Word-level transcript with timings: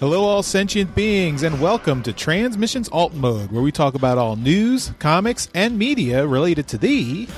Hello, 0.00 0.24
all 0.24 0.42
sentient 0.42 0.92
beings, 0.96 1.44
and 1.44 1.60
welcome 1.60 2.02
to 2.02 2.12
Transmissions 2.12 2.88
Alt 2.88 3.14
Mode, 3.14 3.52
where 3.52 3.62
we 3.62 3.70
talk 3.70 3.94
about 3.94 4.18
all 4.18 4.34
news, 4.34 4.92
comics, 4.98 5.48
and 5.54 5.78
media 5.78 6.26
related 6.26 6.66
to 6.66 6.78
the. 6.78 7.28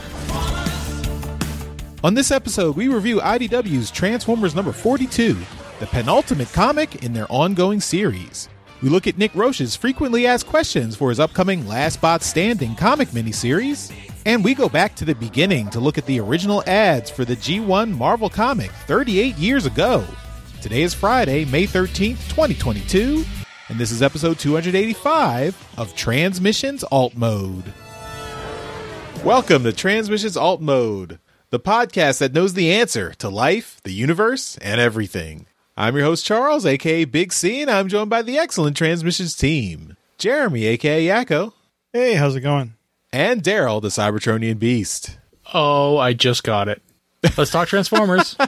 On 2.03 2.15
this 2.15 2.31
episode, 2.31 2.75
we 2.75 2.89
review 2.89 3.21
IDW's 3.21 3.91
Transformers 3.91 4.55
number 4.55 4.73
42, 4.73 5.37
the 5.81 5.87
penultimate 5.89 6.51
comic 6.55 7.05
in 7.05 7.13
their 7.13 7.31
ongoing 7.31 7.79
series. 7.79 8.49
We 8.81 8.89
look 8.89 9.07
at 9.07 9.19
Nick 9.19 9.35
Roche's 9.35 9.77
frequently 9.77 10.27
asked 10.27 10.47
questions 10.47 10.97
for 10.97 11.11
his 11.11 11.21
upcoming 11.21 11.69
Last 11.69 12.01
Bot 12.01 12.23
Standing 12.23 12.75
comic 12.75 13.09
miniseries. 13.09 13.93
And 14.25 14.43
we 14.43 14.55
go 14.55 14.71
back 14.71 14.97
to 14.97 15.05
the 15.05 15.15
beginning 15.15 15.69
to 15.71 15.81
look 15.81 15.99
at 15.99 16.07
the 16.07 16.21
original 16.21 16.63
ads 16.67 17.11
for 17.11 17.27
the 17.27 17.37
G1 17.37 17.93
Marvel 17.93 18.31
comic 18.31 18.71
38 18.87 19.37
years 19.37 19.67
ago. 19.67 20.05
Today 20.67 20.83
is 20.83 20.95
Friday, 20.95 21.45
May 21.45 21.65
13th, 21.65 22.29
2022, 22.29 23.25
and 23.69 23.79
this 23.79 23.93
is 23.93 24.03
episode 24.03 24.37
285 24.41 25.75
of 25.79 25.95
Transmissions 25.95 26.83
Alt 26.91 27.15
Mode. 27.15 27.73
Welcome 29.25 29.63
to 29.63 29.73
Transmissions 29.73 30.37
Alt 30.37 30.61
Mode, 30.61 31.21
the 31.51 31.61
podcast 31.61 32.19
that 32.19 32.33
knows 32.33 32.55
the 32.55 32.73
answer 32.73 33.15
to 33.15 33.29
life, 33.29 33.81
the 33.85 33.93
universe, 33.93 34.59
and 34.59 34.81
everything. 34.81 35.47
I'm 35.77 35.95
your 35.95 36.05
host, 36.05 36.27
Charles, 36.27 36.67
aka 36.67 37.05
Big 37.05 37.33
C, 37.33 37.63
and 37.63 37.71
I'm 37.71 37.87
joined 37.87 38.11
by 38.11 38.23
the 38.23 38.37
excellent 38.37 38.77
Transmissions 38.77 39.37
team 39.37 39.97
Jeremy, 40.19 40.65
aka 40.65 41.07
Yakko, 41.07 41.53
Hey, 41.93 42.15
how's 42.15 42.35
it 42.35 42.41
going? 42.41 42.75
and 43.13 43.41
Daryl, 43.41 43.81
the 43.81 43.87
Cybertronian 43.87 44.59
Beast. 44.59 45.17
Oh, 45.55 45.97
I 45.97 46.13
just 46.13 46.43
got 46.43 46.67
it. 46.67 46.83
Let's 47.37 47.53
talk 47.53 47.69
Transformers. 47.69 48.35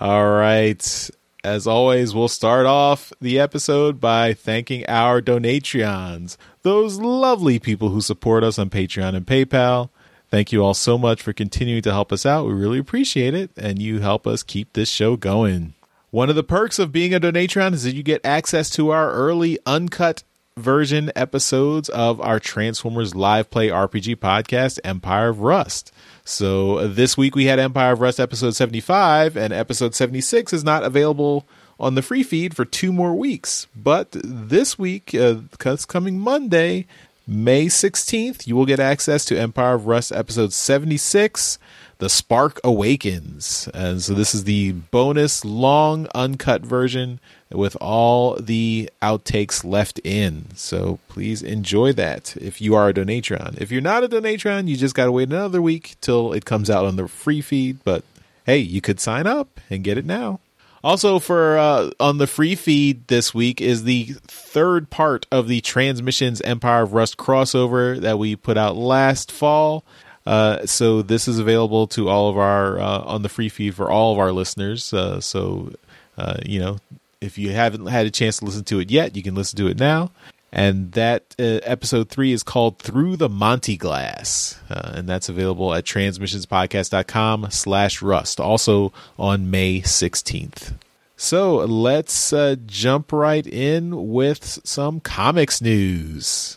All 0.00 0.30
right. 0.30 1.10
As 1.44 1.68
always, 1.68 2.14
we'll 2.14 2.26
start 2.26 2.66
off 2.66 3.12
the 3.20 3.38
episode 3.38 4.00
by 4.00 4.34
thanking 4.34 4.84
our 4.88 5.22
Donatreons, 5.22 6.36
those 6.62 6.98
lovely 6.98 7.60
people 7.60 7.90
who 7.90 8.00
support 8.00 8.42
us 8.42 8.58
on 8.58 8.70
Patreon 8.70 9.14
and 9.14 9.24
PayPal. 9.24 9.90
Thank 10.30 10.50
you 10.50 10.64
all 10.64 10.74
so 10.74 10.98
much 10.98 11.22
for 11.22 11.32
continuing 11.32 11.82
to 11.82 11.92
help 11.92 12.12
us 12.12 12.26
out. 12.26 12.46
We 12.46 12.54
really 12.54 12.80
appreciate 12.80 13.34
it, 13.34 13.52
and 13.56 13.80
you 13.80 14.00
help 14.00 14.26
us 14.26 14.42
keep 14.42 14.72
this 14.72 14.88
show 14.88 15.16
going. 15.16 15.74
One 16.10 16.28
of 16.28 16.34
the 16.34 16.42
perks 16.42 16.80
of 16.80 16.90
being 16.90 17.14
a 17.14 17.20
Donatreon 17.20 17.72
is 17.72 17.84
that 17.84 17.94
you 17.94 18.02
get 18.02 18.26
access 18.26 18.68
to 18.70 18.90
our 18.90 19.12
early 19.12 19.60
uncut 19.64 20.24
version 20.56 21.12
episodes 21.14 21.88
of 21.88 22.20
our 22.20 22.40
Transformers 22.40 23.14
live 23.14 23.48
play 23.48 23.68
RPG 23.68 24.16
podcast, 24.16 24.80
Empire 24.82 25.28
of 25.28 25.40
Rust. 25.40 25.92
So 26.28 26.86
this 26.86 27.16
week 27.16 27.34
we 27.34 27.46
had 27.46 27.58
Empire 27.58 27.92
of 27.92 28.02
Rust 28.02 28.20
episode 28.20 28.54
75, 28.54 29.34
and 29.34 29.50
episode 29.50 29.94
76 29.94 30.52
is 30.52 30.62
not 30.62 30.84
available 30.84 31.46
on 31.80 31.94
the 31.94 32.02
free 32.02 32.22
feed 32.22 32.54
for 32.54 32.66
two 32.66 32.92
more 32.92 33.14
weeks. 33.14 33.66
But 33.74 34.10
this 34.12 34.78
week, 34.78 35.14
uh, 35.14 35.36
coming 35.58 36.18
Monday, 36.18 36.84
May 37.26 37.66
16th, 37.66 38.46
you 38.46 38.54
will 38.54 38.66
get 38.66 38.78
access 38.78 39.24
to 39.24 39.40
Empire 39.40 39.76
of 39.76 39.86
Rust 39.86 40.12
episode 40.12 40.52
76, 40.52 41.58
The 41.96 42.10
Spark 42.10 42.60
Awakens. 42.62 43.66
And 43.72 44.02
so 44.02 44.12
this 44.12 44.34
is 44.34 44.44
the 44.44 44.72
bonus 44.72 45.46
long 45.46 46.08
uncut 46.14 46.60
version 46.60 47.20
with 47.50 47.76
all 47.80 48.36
the 48.36 48.90
outtakes 49.02 49.64
left 49.64 50.00
in. 50.04 50.46
So 50.54 50.98
please 51.08 51.42
enjoy 51.42 51.92
that 51.94 52.36
if 52.36 52.60
you 52.60 52.74
are 52.74 52.88
a 52.88 52.94
Donatreon. 52.94 53.58
If 53.58 53.70
you're 53.70 53.80
not 53.80 54.04
a 54.04 54.08
Donatreon, 54.08 54.68
you 54.68 54.76
just 54.76 54.94
got 54.94 55.06
to 55.06 55.12
wait 55.12 55.28
another 55.28 55.62
week 55.62 55.96
till 56.00 56.32
it 56.32 56.44
comes 56.44 56.68
out 56.68 56.84
on 56.84 56.96
the 56.96 57.08
free 57.08 57.40
feed. 57.40 57.78
But 57.84 58.04
hey, 58.44 58.58
you 58.58 58.80
could 58.80 59.00
sign 59.00 59.26
up 59.26 59.60
and 59.70 59.84
get 59.84 59.98
it 59.98 60.04
now. 60.04 60.40
Also, 60.84 61.18
for 61.18 61.58
uh, 61.58 61.90
on 61.98 62.18
the 62.18 62.26
free 62.26 62.54
feed 62.54 63.08
this 63.08 63.34
week 63.34 63.60
is 63.60 63.84
the 63.84 64.14
third 64.26 64.90
part 64.90 65.26
of 65.32 65.48
the 65.48 65.60
Transmissions 65.60 66.40
Empire 66.42 66.82
of 66.82 66.92
Rust 66.92 67.16
crossover 67.16 68.00
that 68.00 68.18
we 68.18 68.36
put 68.36 68.56
out 68.56 68.76
last 68.76 69.32
fall. 69.32 69.84
Uh, 70.24 70.64
so 70.66 71.02
this 71.02 71.26
is 71.26 71.38
available 71.38 71.86
to 71.88 72.08
all 72.08 72.28
of 72.28 72.38
our 72.38 72.78
uh, 72.78 73.00
on 73.00 73.22
the 73.22 73.28
free 73.28 73.48
feed 73.48 73.74
for 73.74 73.90
all 73.90 74.12
of 74.12 74.18
our 74.18 74.30
listeners. 74.30 74.92
Uh, 74.92 75.20
so 75.20 75.72
uh, 76.18 76.36
you 76.44 76.60
know, 76.60 76.78
if 77.20 77.38
you 77.38 77.52
haven't 77.52 77.86
had 77.86 78.06
a 78.06 78.10
chance 78.10 78.38
to 78.38 78.44
listen 78.44 78.64
to 78.64 78.80
it 78.80 78.90
yet, 78.90 79.16
you 79.16 79.22
can 79.22 79.34
listen 79.34 79.56
to 79.58 79.66
it 79.66 79.78
now. 79.78 80.10
And 80.50 80.92
that 80.92 81.34
uh, 81.38 81.60
episode 81.62 82.08
three 82.08 82.32
is 82.32 82.42
called 82.42 82.78
Through 82.78 83.16
the 83.16 83.28
Monty 83.28 83.76
Glass. 83.76 84.58
Uh, 84.70 84.92
and 84.94 85.08
that's 85.08 85.28
available 85.28 85.74
at 85.74 85.84
transmissionspodcast.com 85.84 87.50
slash 87.50 88.00
rust, 88.00 88.40
also 88.40 88.92
on 89.18 89.50
May 89.50 89.82
16th. 89.82 90.74
So 91.16 91.56
let's 91.56 92.32
uh, 92.32 92.56
jump 92.64 93.12
right 93.12 93.46
in 93.46 94.08
with 94.08 94.60
some 94.64 95.00
comics 95.00 95.60
news. 95.60 96.56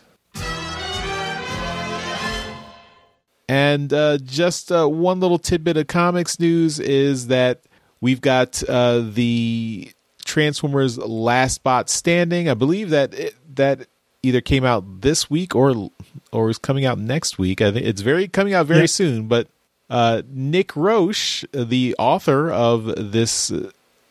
And 3.48 3.92
uh, 3.92 4.16
just 4.18 4.72
uh, 4.72 4.86
one 4.88 5.20
little 5.20 5.38
tidbit 5.38 5.76
of 5.76 5.86
comics 5.86 6.40
news 6.40 6.80
is 6.80 7.26
that 7.26 7.62
we've 8.00 8.22
got 8.22 8.62
uh, 8.66 9.00
the 9.00 9.92
Transformers 10.32 10.96
Last 10.96 11.62
Bot 11.62 11.90
Standing. 11.90 12.48
I 12.48 12.54
believe 12.54 12.88
that 12.90 13.12
it, 13.12 13.34
that 13.54 13.86
either 14.22 14.40
came 14.40 14.64
out 14.64 15.02
this 15.02 15.28
week 15.28 15.54
or 15.54 15.90
or 16.32 16.48
is 16.48 16.56
coming 16.58 16.86
out 16.86 16.98
next 16.98 17.38
week. 17.38 17.60
I 17.60 17.70
think 17.70 17.84
it's 17.84 18.00
very 18.00 18.28
coming 18.28 18.54
out 18.54 18.66
very 18.66 18.80
Yeah. 18.80 18.86
soon. 18.86 19.28
But 19.28 19.48
uh, 19.90 20.22
Nick 20.30 20.74
Roche, 20.74 21.44
the 21.52 21.94
author 21.98 22.50
of 22.50 23.12
this 23.12 23.52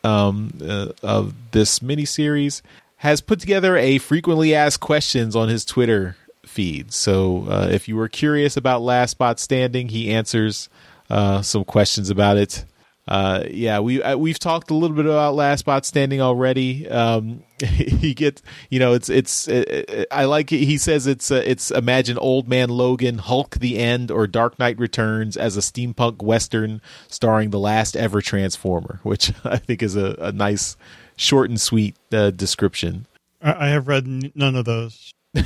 um, 0.04 0.52
uh, 0.64 0.88
of 1.02 1.34
this 1.50 1.80
miniseries, 1.80 2.62
has 2.98 3.20
put 3.20 3.40
together 3.40 3.76
a 3.76 3.98
frequently 3.98 4.54
asked 4.54 4.78
questions 4.80 5.34
on 5.34 5.48
his 5.48 5.64
Twitter 5.64 6.16
feed. 6.46 6.92
So 6.92 7.46
uh, 7.48 7.68
if 7.70 7.88
you 7.88 7.96
were 7.96 8.08
curious 8.08 8.56
about 8.56 8.82
Last 8.82 9.18
Bot 9.18 9.40
Standing, 9.40 9.88
he 9.88 10.12
answers 10.12 10.68
uh, 11.10 11.42
some 11.42 11.64
questions 11.64 12.10
about 12.10 12.36
it. 12.36 12.64
Uh, 13.08 13.44
yeah, 13.50 13.80
we 13.80 14.00
uh, 14.00 14.16
we've 14.16 14.38
talked 14.38 14.70
a 14.70 14.74
little 14.74 14.96
bit 14.96 15.06
about 15.06 15.34
Last 15.34 15.64
Bot 15.64 15.84
Standing 15.84 16.20
already. 16.20 16.88
Um, 16.88 17.42
he 17.58 18.14
gets, 18.14 18.42
you 18.70 18.78
know, 18.78 18.92
it's 18.92 19.08
it's. 19.08 19.48
Uh, 19.48 20.04
I 20.10 20.26
like. 20.26 20.52
It. 20.52 20.58
He 20.58 20.78
says 20.78 21.08
it's 21.08 21.30
uh, 21.32 21.42
it's 21.44 21.72
imagine 21.72 22.16
Old 22.16 22.46
Man 22.46 22.68
Logan, 22.68 23.18
Hulk 23.18 23.58
the 23.58 23.78
End, 23.78 24.12
or 24.12 24.28
Dark 24.28 24.56
Knight 24.58 24.78
Returns 24.78 25.36
as 25.36 25.56
a 25.56 25.60
steampunk 25.60 26.22
western 26.22 26.80
starring 27.08 27.50
the 27.50 27.58
last 27.58 27.96
ever 27.96 28.22
Transformer, 28.22 29.00
which 29.02 29.32
I 29.44 29.56
think 29.56 29.82
is 29.82 29.96
a, 29.96 30.14
a 30.20 30.30
nice, 30.30 30.76
short 31.16 31.50
and 31.50 31.60
sweet 31.60 31.96
uh, 32.12 32.30
description. 32.30 33.06
I, 33.42 33.66
I 33.66 33.68
have 33.70 33.88
read 33.88 34.04
n- 34.04 34.32
none 34.36 34.54
of 34.54 34.64
those. 34.64 35.12
well, 35.34 35.44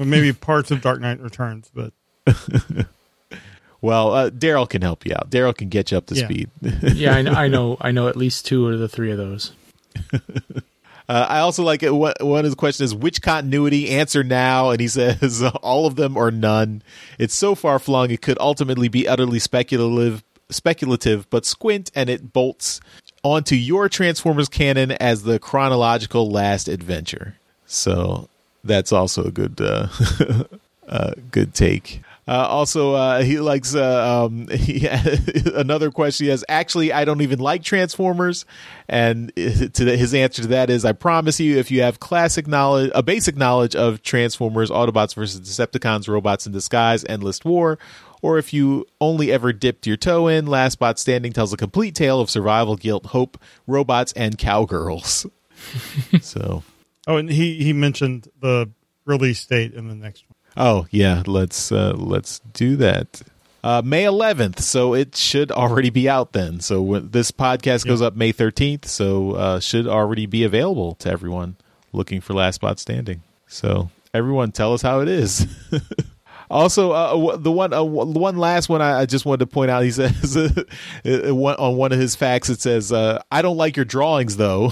maybe 0.00 0.32
parts 0.32 0.72
of 0.72 0.82
Dark 0.82 1.00
Knight 1.00 1.20
Returns, 1.20 1.70
but 1.72 1.92
Well, 3.82 4.14
uh, 4.14 4.30
Daryl 4.30 4.68
can 4.68 4.80
help 4.80 5.04
you 5.04 5.12
out. 5.14 5.28
Daryl 5.28 5.54
can 5.54 5.68
get 5.68 5.90
you 5.90 5.98
up 5.98 6.06
to 6.06 6.14
Yeah. 6.14 6.24
speed. 6.24 6.50
yeah, 6.94 7.14
I 7.14 7.20
know, 7.22 7.32
I 7.32 7.48
know. 7.48 7.76
I 7.82 7.90
know 7.90 8.08
at 8.08 8.16
least 8.16 8.46
two 8.46 8.64
or 8.66 8.76
the 8.76 8.88
three 8.88 9.10
of 9.10 9.18
those. 9.18 9.52
Uh, 11.08 11.26
I 11.28 11.40
also 11.40 11.64
like 11.64 11.82
it. 11.82 11.90
One 11.90 12.14
one 12.20 12.44
of 12.44 12.50
the 12.52 12.56
questions 12.56 12.90
is 12.92 12.94
which 12.94 13.20
continuity? 13.20 13.90
Answer 13.90 14.22
now, 14.22 14.70
and 14.70 14.80
he 14.80 14.86
says 14.86 15.42
all 15.62 15.84
of 15.84 15.96
them 15.96 16.16
or 16.16 16.30
none. 16.30 16.80
It's 17.18 17.34
so 17.34 17.56
far 17.56 17.80
flung 17.80 18.12
it 18.12 18.22
could 18.22 18.38
ultimately 18.40 18.88
be 18.88 19.08
utterly 19.08 19.40
speculative. 19.40 20.22
Speculative, 20.48 21.28
but 21.28 21.44
squint 21.44 21.90
and 21.94 22.08
it 22.08 22.32
bolts 22.32 22.80
onto 23.24 23.56
your 23.56 23.88
Transformers 23.88 24.48
canon 24.48 24.92
as 24.92 25.24
the 25.24 25.38
chronological 25.40 26.30
last 26.30 26.68
adventure. 26.68 27.36
So 27.66 28.28
that's 28.62 28.92
also 28.92 29.24
a 29.24 29.30
good, 29.32 29.60
uh, 29.60 29.88
uh, 30.88 31.12
good 31.30 31.52
take. 31.52 32.02
Uh, 32.26 32.46
also, 32.48 32.94
uh, 32.94 33.22
he 33.22 33.40
likes 33.40 33.74
uh, 33.74 34.26
um, 34.26 34.46
he, 34.52 34.86
another 35.54 35.90
question. 35.90 36.26
He 36.26 36.30
has 36.30 36.44
actually, 36.48 36.92
I 36.92 37.04
don't 37.04 37.20
even 37.20 37.40
like 37.40 37.64
Transformers, 37.64 38.44
and 38.88 39.34
to 39.36 39.96
his 39.96 40.14
answer 40.14 40.42
to 40.42 40.48
that 40.48 40.70
is, 40.70 40.84
I 40.84 40.92
promise 40.92 41.40
you, 41.40 41.58
if 41.58 41.70
you 41.70 41.82
have 41.82 41.98
classic 41.98 42.46
knowledge, 42.46 42.92
a 42.94 43.02
basic 43.02 43.36
knowledge 43.36 43.74
of 43.74 44.02
Transformers, 44.02 44.70
Autobots 44.70 45.14
versus 45.14 45.40
Decepticons, 45.40 46.08
Robots 46.08 46.46
in 46.46 46.52
Disguise, 46.52 47.04
Endless 47.08 47.44
War, 47.44 47.78
or 48.22 48.38
if 48.38 48.52
you 48.52 48.86
only 49.00 49.32
ever 49.32 49.52
dipped 49.52 49.84
your 49.86 49.96
toe 49.96 50.28
in, 50.28 50.46
Last 50.46 50.78
Bot 50.78 51.00
Standing 51.00 51.32
tells 51.32 51.52
a 51.52 51.56
complete 51.56 51.96
tale 51.96 52.20
of 52.20 52.30
survival, 52.30 52.76
guilt, 52.76 53.06
hope, 53.06 53.36
robots, 53.66 54.12
and 54.12 54.38
cowgirls. 54.38 55.26
so, 56.20 56.62
oh, 57.08 57.16
and 57.16 57.28
he 57.28 57.62
he 57.64 57.72
mentioned 57.72 58.28
the 58.40 58.70
release 59.04 59.44
date 59.44 59.74
in 59.74 59.88
the 59.88 59.94
next 59.96 60.24
one. 60.28 60.31
Oh 60.56 60.86
yeah, 60.90 61.22
let's 61.26 61.72
uh, 61.72 61.94
let's 61.96 62.40
do 62.52 62.76
that. 62.76 63.22
Uh, 63.64 63.80
May 63.84 64.02
11th, 64.02 64.58
so 64.58 64.92
it 64.92 65.14
should 65.14 65.52
already 65.52 65.90
be 65.90 66.08
out 66.08 66.32
then. 66.32 66.58
So 66.58 66.82
when 66.82 67.10
this 67.10 67.30
podcast 67.30 67.86
goes 67.86 68.02
up 68.02 68.16
May 68.16 68.32
13th, 68.32 68.86
so 68.86 69.32
uh, 69.32 69.60
should 69.60 69.86
already 69.86 70.26
be 70.26 70.42
available 70.42 70.96
to 70.96 71.08
everyone 71.08 71.54
looking 71.92 72.20
for 72.20 72.34
Last 72.34 72.60
Bot 72.60 72.80
Standing. 72.80 73.22
So 73.46 73.90
everyone, 74.12 74.50
tell 74.50 74.72
us 74.74 74.82
how 74.82 75.00
it 75.00 75.08
is. 75.08 75.46
Also, 76.52 76.92
uh, 76.92 77.36
the 77.38 77.50
one, 77.50 77.72
uh, 77.72 77.82
one 77.82 78.36
last 78.36 78.68
one 78.68 78.82
I, 78.82 79.06
just 79.06 79.24
wanted 79.24 79.40
to 79.40 79.46
point 79.46 79.70
out. 79.70 79.82
He 79.84 79.90
says 79.90 80.36
uh, 80.36 80.64
on 81.04 81.76
one 81.76 81.92
of 81.92 81.98
his 81.98 82.14
facts, 82.14 82.50
it 82.50 82.60
says, 82.60 82.92
uh, 82.92 83.22
"I 83.32 83.40
don't 83.40 83.56
like 83.56 83.74
your 83.74 83.86
drawings, 83.86 84.36
though," 84.36 84.70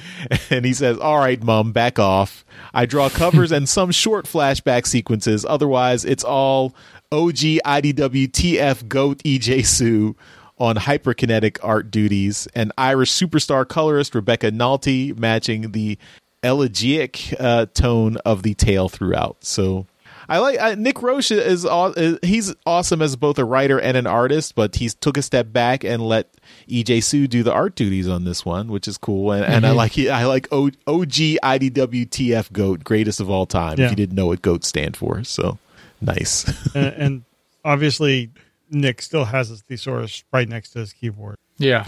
and 0.50 0.64
he 0.64 0.74
says, 0.74 0.98
"All 0.98 1.18
right, 1.18 1.40
mom, 1.40 1.70
back 1.70 2.00
off. 2.00 2.44
I 2.74 2.84
draw 2.84 3.08
covers 3.08 3.52
and 3.52 3.68
some 3.68 3.92
short 3.92 4.26
flashback 4.26 4.86
sequences. 4.86 5.46
Otherwise, 5.48 6.04
it's 6.04 6.24
all 6.24 6.74
OG 7.12 7.62
IDW 7.64 8.28
TF 8.28 8.88
Goat 8.88 9.22
EJ 9.24 9.64
Su." 9.64 10.16
On 10.58 10.76
hyperkinetic 10.76 11.56
art 11.62 11.90
duties, 11.90 12.46
and 12.54 12.70
Irish 12.76 13.10
superstar 13.10 13.66
colorist 13.66 14.14
Rebecca 14.14 14.50
Nalty 14.50 15.18
matching 15.18 15.72
the 15.72 15.96
elegiac 16.42 17.34
uh, 17.40 17.64
tone 17.72 18.18
of 18.26 18.42
the 18.42 18.52
tale 18.52 18.90
throughout. 18.90 19.38
So 19.42 19.86
I 20.30 20.38
like 20.38 20.60
uh, 20.60 20.76
Nick 20.78 21.02
Roche 21.02 21.32
is 21.32 21.66
aw- 21.66 21.92
uh, 21.96 22.16
he's 22.22 22.54
awesome 22.64 23.02
as 23.02 23.16
both 23.16 23.36
a 23.40 23.44
writer 23.44 23.80
and 23.80 23.96
an 23.96 24.06
artist, 24.06 24.54
but 24.54 24.76
he's 24.76 24.94
took 24.94 25.16
a 25.16 25.22
step 25.22 25.52
back 25.52 25.82
and 25.82 26.00
let 26.00 26.32
EJ 26.68 27.02
Su 27.02 27.26
do 27.26 27.42
the 27.42 27.52
art 27.52 27.74
duties 27.74 28.06
on 28.06 28.22
this 28.22 28.44
one, 28.46 28.68
which 28.68 28.86
is 28.86 28.96
cool. 28.96 29.32
And, 29.32 29.44
and 29.44 29.66
I 29.66 29.72
like 29.72 29.98
I 29.98 30.26
like 30.26 30.46
o- 30.52 30.70
OG 30.86 31.10
IDWTF 31.42 32.52
Goat, 32.52 32.84
greatest 32.84 33.18
of 33.18 33.28
all 33.28 33.44
time. 33.44 33.76
Yeah. 33.76 33.86
If 33.86 33.90
you 33.90 33.96
didn't 33.96 34.14
know 34.14 34.26
what 34.26 34.40
Goat 34.40 34.62
stand 34.64 34.96
for, 34.96 35.24
so 35.24 35.58
nice. 36.00 36.46
and, 36.76 36.94
and 36.94 37.24
obviously, 37.64 38.30
Nick 38.70 39.02
still 39.02 39.24
has 39.24 39.48
his 39.48 39.62
thesaurus 39.62 40.22
right 40.32 40.48
next 40.48 40.70
to 40.70 40.78
his 40.78 40.92
keyboard. 40.92 41.38
Yeah. 41.58 41.84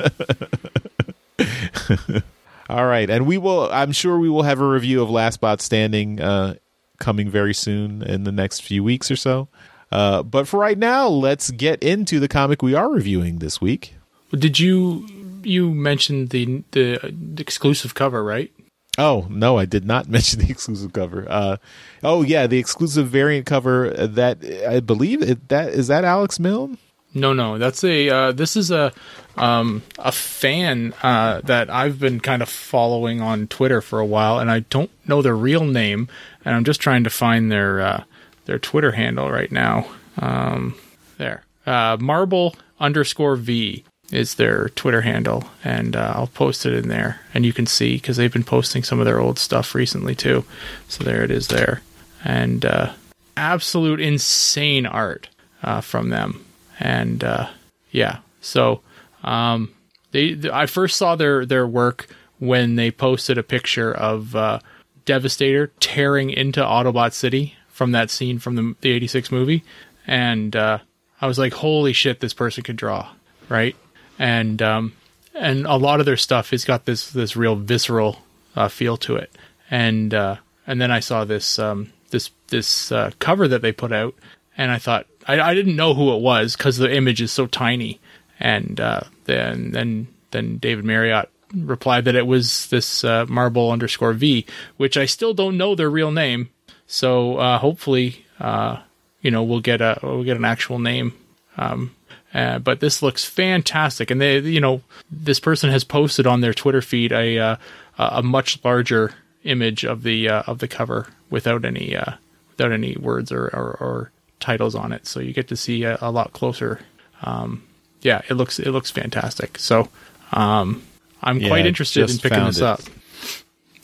All 2.68 2.84
right, 2.84 3.08
and 3.08 3.26
we 3.26 3.38
will. 3.38 3.70
I'm 3.72 3.92
sure 3.92 4.18
we 4.18 4.28
will 4.28 4.42
have 4.42 4.60
a 4.60 4.66
review 4.66 5.00
of 5.00 5.08
Last 5.08 5.40
Bot 5.40 5.60
Standing 5.60 6.20
uh, 6.20 6.56
coming 6.98 7.30
very 7.30 7.54
soon 7.54 8.02
in 8.02 8.24
the 8.24 8.32
next 8.32 8.60
few 8.60 8.82
weeks 8.82 9.10
or 9.10 9.16
so. 9.16 9.48
Uh, 9.92 10.22
but 10.22 10.48
for 10.48 10.58
right 10.58 10.78
now, 10.78 11.06
let's 11.06 11.50
get 11.50 11.82
into 11.82 12.18
the 12.18 12.28
comic 12.28 12.62
we 12.62 12.74
are 12.74 12.90
reviewing 12.90 13.38
this 13.38 13.60
week. 13.60 13.94
Did 14.32 14.58
you 14.58 15.06
you 15.42 15.72
mentioned 15.72 16.30
the 16.30 16.64
the 16.72 17.14
exclusive 17.38 17.94
cover, 17.94 18.24
right? 18.24 18.52
Oh 18.98 19.26
no, 19.30 19.58
I 19.58 19.64
did 19.64 19.84
not 19.84 20.08
mention 20.08 20.40
the 20.40 20.50
exclusive 20.50 20.92
cover. 20.92 21.26
Uh, 21.28 21.56
oh 22.02 22.22
yeah, 22.22 22.46
the 22.46 22.58
exclusive 22.58 23.08
variant 23.08 23.46
cover 23.46 23.90
that 23.90 24.38
I 24.68 24.80
believe 24.80 25.22
it, 25.22 25.48
that 25.48 25.70
is 25.70 25.88
that 25.88 26.04
Alex 26.04 26.40
Milne. 26.40 26.78
No, 27.14 27.32
no, 27.32 27.56
that's 27.56 27.82
a. 27.82 28.10
Uh, 28.10 28.32
this 28.32 28.56
is 28.56 28.70
a 28.70 28.92
um, 29.36 29.82
a 29.98 30.12
fan 30.12 30.92
uh, 31.02 31.40
that 31.44 31.70
I've 31.70 31.98
been 31.98 32.20
kind 32.20 32.42
of 32.42 32.48
following 32.48 33.22
on 33.22 33.46
Twitter 33.46 33.80
for 33.80 34.00
a 34.00 34.04
while, 34.04 34.38
and 34.38 34.50
I 34.50 34.60
don't 34.60 34.90
know 35.06 35.22
their 35.22 35.36
real 35.36 35.64
name, 35.64 36.08
and 36.46 36.54
I'm 36.54 36.64
just 36.64 36.80
trying 36.80 37.04
to 37.04 37.10
find 37.10 37.50
their 37.52 37.80
uh, 37.80 38.04
their 38.46 38.58
Twitter 38.58 38.92
handle 38.92 39.30
right 39.30 39.50
now. 39.50 39.86
Um, 40.16 40.76
there, 41.18 41.44
uh, 41.66 41.98
Marble 42.00 42.54
underscore 42.80 43.36
V 43.36 43.84
is 44.12 44.36
their 44.36 44.68
Twitter 44.70 45.00
handle, 45.00 45.44
and 45.64 45.96
uh, 45.96 46.12
I'll 46.14 46.28
post 46.28 46.64
it 46.64 46.72
in 46.72 46.88
there, 46.88 47.20
and 47.34 47.44
you 47.44 47.52
can 47.52 47.66
see 47.66 47.96
because 47.96 48.16
they've 48.16 48.32
been 48.32 48.44
posting 48.44 48.84
some 48.84 49.00
of 49.00 49.04
their 49.04 49.20
old 49.20 49.38
stuff 49.38 49.74
recently 49.74 50.14
too. 50.14 50.44
So 50.88 51.02
there 51.02 51.24
it 51.24 51.32
is 51.32 51.48
there, 51.48 51.82
and 52.24 52.64
uh, 52.64 52.92
absolute 53.36 54.00
insane 54.00 54.86
art 54.86 55.28
uh, 55.64 55.80
from 55.80 56.10
them. 56.10 56.46
And 56.78 57.24
uh, 57.24 57.48
yeah, 57.90 58.18
so 58.40 58.82
um, 59.24 59.74
they 60.12 60.34
th- 60.34 60.52
I 60.52 60.66
first 60.66 60.96
saw 60.96 61.16
their 61.16 61.44
their 61.44 61.66
work 61.66 62.06
when 62.38 62.76
they 62.76 62.92
posted 62.92 63.36
a 63.36 63.42
picture 63.42 63.92
of 63.92 64.36
uh, 64.36 64.60
Devastator 65.06 65.68
tearing 65.80 66.30
into 66.30 66.60
Autobot 66.60 67.12
City 67.12 67.54
from 67.68 67.92
that 67.92 68.10
scene 68.10 68.38
from 68.38 68.56
the 68.56 68.74
the 68.82 68.90
'86 68.90 69.32
movie, 69.32 69.64
and 70.06 70.54
uh, 70.54 70.78
I 71.20 71.26
was 71.26 71.38
like, 71.38 71.54
"Holy 71.54 71.94
shit, 71.94 72.20
this 72.20 72.34
person 72.34 72.62
could 72.62 72.76
draw!" 72.76 73.08
Right, 73.48 73.76
and 74.18 74.60
um, 74.60 74.92
and 75.34 75.66
a 75.66 75.76
lot 75.76 76.00
of 76.00 76.06
their 76.06 76.16
stuff 76.16 76.50
has 76.50 76.64
got 76.64 76.84
this 76.84 77.10
this 77.10 77.36
real 77.36 77.56
visceral 77.56 78.18
uh, 78.54 78.68
feel 78.68 78.96
to 78.98 79.16
it, 79.16 79.30
and 79.70 80.12
uh, 80.12 80.36
and 80.66 80.80
then 80.80 80.90
I 80.90 81.00
saw 81.00 81.24
this 81.24 81.58
um, 81.58 81.92
this 82.10 82.30
this 82.48 82.92
uh, 82.92 83.12
cover 83.18 83.48
that 83.48 83.62
they 83.62 83.72
put 83.72 83.92
out, 83.92 84.14
and 84.58 84.70
I 84.70 84.78
thought 84.78 85.06
I, 85.26 85.40
I 85.40 85.54
didn't 85.54 85.76
know 85.76 85.94
who 85.94 86.14
it 86.14 86.20
was 86.20 86.56
because 86.56 86.76
the 86.76 86.94
image 86.94 87.22
is 87.22 87.32
so 87.32 87.46
tiny, 87.46 88.00
and 88.40 88.80
uh, 88.80 89.02
then 89.24 89.72
then 89.72 90.08
then 90.30 90.58
David 90.58 90.84
Marriott 90.84 91.30
replied 91.56 92.04
that 92.04 92.14
it 92.14 92.26
was 92.26 92.68
this 92.68 93.04
uh, 93.04 93.26
Marble 93.28 93.70
underscore 93.70 94.12
V, 94.12 94.46
which 94.76 94.96
I 94.96 95.06
still 95.06 95.34
don't 95.34 95.56
know 95.56 95.74
their 95.74 95.90
real 95.90 96.10
name. 96.10 96.50
So 96.86 97.38
uh, 97.38 97.58
hopefully, 97.58 98.24
uh, 98.38 98.78
you 99.22 99.30
know, 99.30 99.42
we'll 99.42 99.60
get 99.60 99.80
a 99.80 99.98
we'll 100.02 100.24
get 100.24 100.36
an 100.36 100.44
actual 100.44 100.78
name. 100.78 101.14
Um, 101.56 101.94
uh, 102.34 102.58
but 102.58 102.80
this 102.80 103.02
looks 103.02 103.24
fantastic, 103.24 104.10
and 104.10 104.20
they, 104.20 104.38
you 104.40 104.60
know, 104.60 104.82
this 105.10 105.40
person 105.40 105.70
has 105.70 105.84
posted 105.84 106.26
on 106.26 106.42
their 106.42 106.52
Twitter 106.52 106.82
feed 106.82 107.12
a 107.12 107.38
uh, 107.38 107.56
a 107.98 108.22
much 108.22 108.62
larger 108.64 109.14
image 109.44 109.84
of 109.84 110.02
the 110.02 110.28
uh, 110.28 110.42
of 110.46 110.58
the 110.58 110.68
cover 110.68 111.08
without 111.30 111.64
any 111.64 111.96
uh, 111.96 112.12
without 112.50 112.72
any 112.72 112.96
words 112.96 113.32
or, 113.32 113.44
or, 113.46 113.76
or 113.80 114.10
titles 114.40 114.74
on 114.74 114.92
it, 114.92 115.06
so 115.06 115.20
you 115.20 115.32
get 115.32 115.48
to 115.48 115.56
see 115.56 115.84
a, 115.84 115.98
a 116.00 116.10
lot 116.10 116.32
closer. 116.32 116.80
Um, 117.22 117.62
yeah, 118.02 118.22
it 118.28 118.34
looks 118.34 118.58
it 118.58 118.70
looks 118.70 118.90
fantastic. 118.90 119.58
So 119.58 119.88
um, 120.32 120.82
I'm 121.22 121.40
Yeah, 121.40 121.48
quite 121.48 121.66
interested 121.66 122.08
in 122.10 122.18
picking 122.18 122.44
this 122.44 122.58
it. 122.58 122.62
up. 122.64 122.80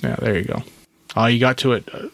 Yeah, 0.02 0.16
there 0.16 0.36
you 0.38 0.44
go. 0.44 0.62
Oh, 1.16 1.26
you 1.26 1.38
got 1.38 1.58
to 1.58 1.72
it 1.72 1.88
uh, 1.92 2.08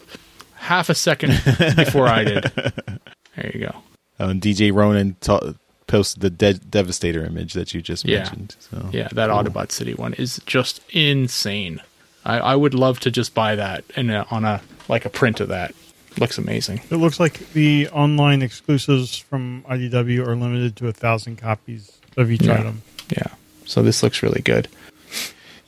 half 0.55 0.89
a 0.89 0.95
second 0.95 1.31
before 1.75 2.07
I 2.07 2.23
did. 2.23 2.51
There 3.35 3.51
you 3.53 3.59
go. 3.67 3.75
Uh, 4.19 4.29
and 4.29 4.41
DJ 4.41 4.73
Ronan 4.73 5.15
ta- 5.21 5.53
posted 5.87 6.21
the 6.21 6.29
de- 6.29 6.55
Devastator 6.55 7.23
image 7.23 7.53
that 7.53 7.73
you 7.73 7.81
just 7.81 8.03
Yeah. 8.05 8.17
mentioned. 8.23 8.55
So. 8.59 8.89
Yeah, 8.91 9.07
that 9.13 9.29
Autobot 9.29 9.71
City 9.71 9.93
one 9.93 10.13
is 10.15 10.41
just 10.45 10.81
insane. 10.89 11.81
I, 12.25 12.39
I 12.39 12.55
would 12.57 12.73
love 12.73 12.99
to 13.01 13.11
just 13.11 13.33
buy 13.33 13.55
that 13.55 13.85
and 13.95 14.11
on 14.11 14.43
a 14.43 14.61
like 14.89 15.05
a 15.05 15.09
print 15.09 15.39
of 15.39 15.47
that. 15.49 15.73
Looks 16.19 16.37
amazing. 16.37 16.81
It 16.91 16.97
looks 16.97 17.17
like 17.17 17.39
the 17.53 17.87
online 17.89 18.41
exclusives 18.41 19.17
from 19.17 19.63
IDW 19.69 20.27
are 20.27 20.35
limited 20.35 20.75
to 20.77 20.87
a 20.89 20.91
thousand 20.91 21.37
copies 21.37 21.97
of 22.17 22.29
each 22.29 22.41
Yeah. 22.41 22.59
item. 22.59 22.81
Yeah. 23.15 23.27
So 23.65 23.81
this 23.81 24.03
looks 24.03 24.21
really 24.21 24.41
good. 24.41 24.67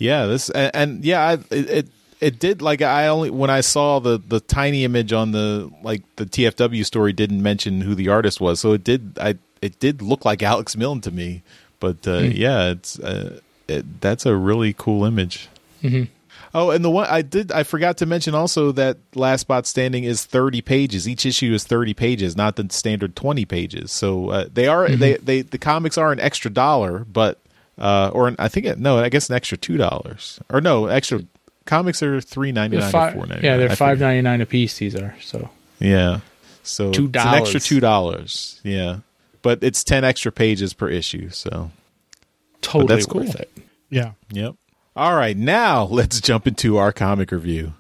Yeah, 0.02 0.26
this 0.26 0.50
and, 0.50 0.72
and 0.74 1.06
yeah, 1.06 1.22
I, 1.22 1.34
it, 1.34 1.70
it 1.70 1.88
it 2.20 2.40
did 2.40 2.62
like 2.62 2.82
I 2.82 3.08
only 3.08 3.30
when 3.30 3.52
I 3.52 3.62
saw 3.62 4.00
the 4.00 4.18
the 4.18 4.40
tiny 4.40 4.84
image 4.84 5.14
on 5.14 5.32
the 5.32 5.72
like 5.84 6.02
the 6.16 6.26
TFW 6.26 6.84
story 6.86 7.14
didn't 7.14 7.44
mention 7.44 7.82
who 7.82 7.94
the 7.94 8.10
artist 8.10 8.42
was, 8.42 8.60
so 8.60 8.74
it 8.74 8.84
did 8.84 9.18
I 9.22 9.36
it 9.62 9.80
did 9.80 10.02
look 10.02 10.26
like 10.26 10.42
Alex 10.42 10.76
Milne 10.76 11.02
to 11.02 11.12
me, 11.12 11.44
but 11.80 12.08
uh, 12.08 12.18
yeah, 12.18 12.72
it's 12.72 12.98
uh, 13.00 13.40
it, 13.68 14.02
that's 14.02 14.26
a 14.26 14.36
really 14.36 14.74
cool 14.74 15.06
image. 15.06 15.50
Mhm. 15.84 16.08
Oh, 16.54 16.72
and 16.72 16.84
the 16.84 16.90
one 16.90 17.08
I 17.08 17.22
did 17.22 17.52
I 17.52 17.64
forgot 17.64 17.98
to 17.98 18.06
mention 18.06 18.34
also 18.36 18.72
that 18.74 18.98
Last 19.16 19.48
Bot 19.48 19.68
Standing 19.68 20.04
is 20.04 20.26
thirty 20.26 20.62
pages. 20.62 21.08
Each 21.08 21.26
issue 21.26 21.54
is 21.54 21.64
thirty 21.64 21.94
pages, 21.94 22.36
not 22.36 22.56
the 22.56 22.66
standard 22.72 23.16
twenty 23.16 23.46
pages. 23.46 23.92
So 23.92 24.30
uh, 24.30 24.46
they 24.52 24.68
are 24.68 24.90
they 24.90 25.18
they 25.18 25.42
the 25.44 25.58
comics 25.60 25.98
are 25.98 26.12
an 26.12 26.20
extra 26.20 26.52
dollar, 26.52 27.06
but 27.06 27.40
uh, 27.82 28.12
or 28.14 28.28
an, 28.28 28.36
I 28.38 28.48
think 28.48 28.68
it, 28.68 28.80
no, 28.80 29.00
I 29.00 29.10
guess 29.10 29.30
an 29.30 29.36
extra 29.36 29.58
two 29.58 29.76
dollars 29.76 30.40
or 30.50 30.62
no 30.62 30.86
extra. 30.86 31.22
Comics 31.66 32.02
are 32.02 32.22
three 32.22 32.52
ninety 32.52 32.78
nine 32.78 32.92
They're 32.92 33.02
nine 33.02 33.10
or 33.10 33.14
four 33.14 33.28
ninety 33.28 33.48
nine. 33.48 33.52
yeah, 33.52 33.58
they're 33.58 33.76
five 33.76 34.00
ninety 34.00 34.22
nine 34.22 34.42
a 34.42 34.46
piece. 34.46 34.78
These 34.78 34.96
are 34.96 35.16
so 35.22 35.50
Yeah, 35.80 36.20
so 36.64 36.92
Two 36.92 37.08
it's 37.08 37.26
an 37.26 37.34
extra 37.34 37.60
two 37.60 37.80
dollars. 37.80 38.60
Yeah, 38.64 39.00
but 39.42 39.64
it's 39.64 39.84
ten 39.84 40.04
extra 40.04 40.32
pages 40.32 40.74
per 40.74 40.90
issue. 40.90 41.30
So 41.30 41.72
totally 42.62 42.88
that's 42.96 43.06
cool. 43.06 43.22
worth 43.22 43.36
it. 43.36 43.52
Yeah. 43.90 44.14
Yep. 44.32 44.56
All 44.96 45.16
right, 45.16 45.38
now 45.38 45.84
let's 45.84 46.22
jump 46.22 46.48
into 46.48 46.78
our 46.78 46.92
comic 46.92 47.32
review. 47.32 47.74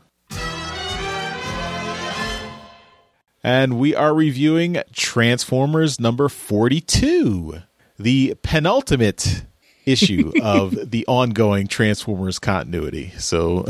And 3.44 3.80
we 3.80 3.96
are 3.96 4.14
reviewing 4.14 4.82
Transformers 4.94 6.00
number 6.00 6.30
42, 6.30 7.64
the 7.98 8.36
penultimate 8.44 9.44
issue 9.86 10.32
of 10.42 10.92
the 10.92 11.06
ongoing 11.08 11.68
Transformers 11.68 12.40
continuity. 12.40 13.12
So, 13.18 13.66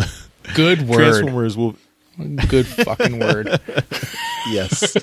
Good 0.56 0.82
word. 0.88 0.98
Transformers 0.98 1.58
will 1.58 1.76
Good 2.48 2.68
fucking 2.68 3.20
word. 3.20 3.48
yes. 4.50 4.96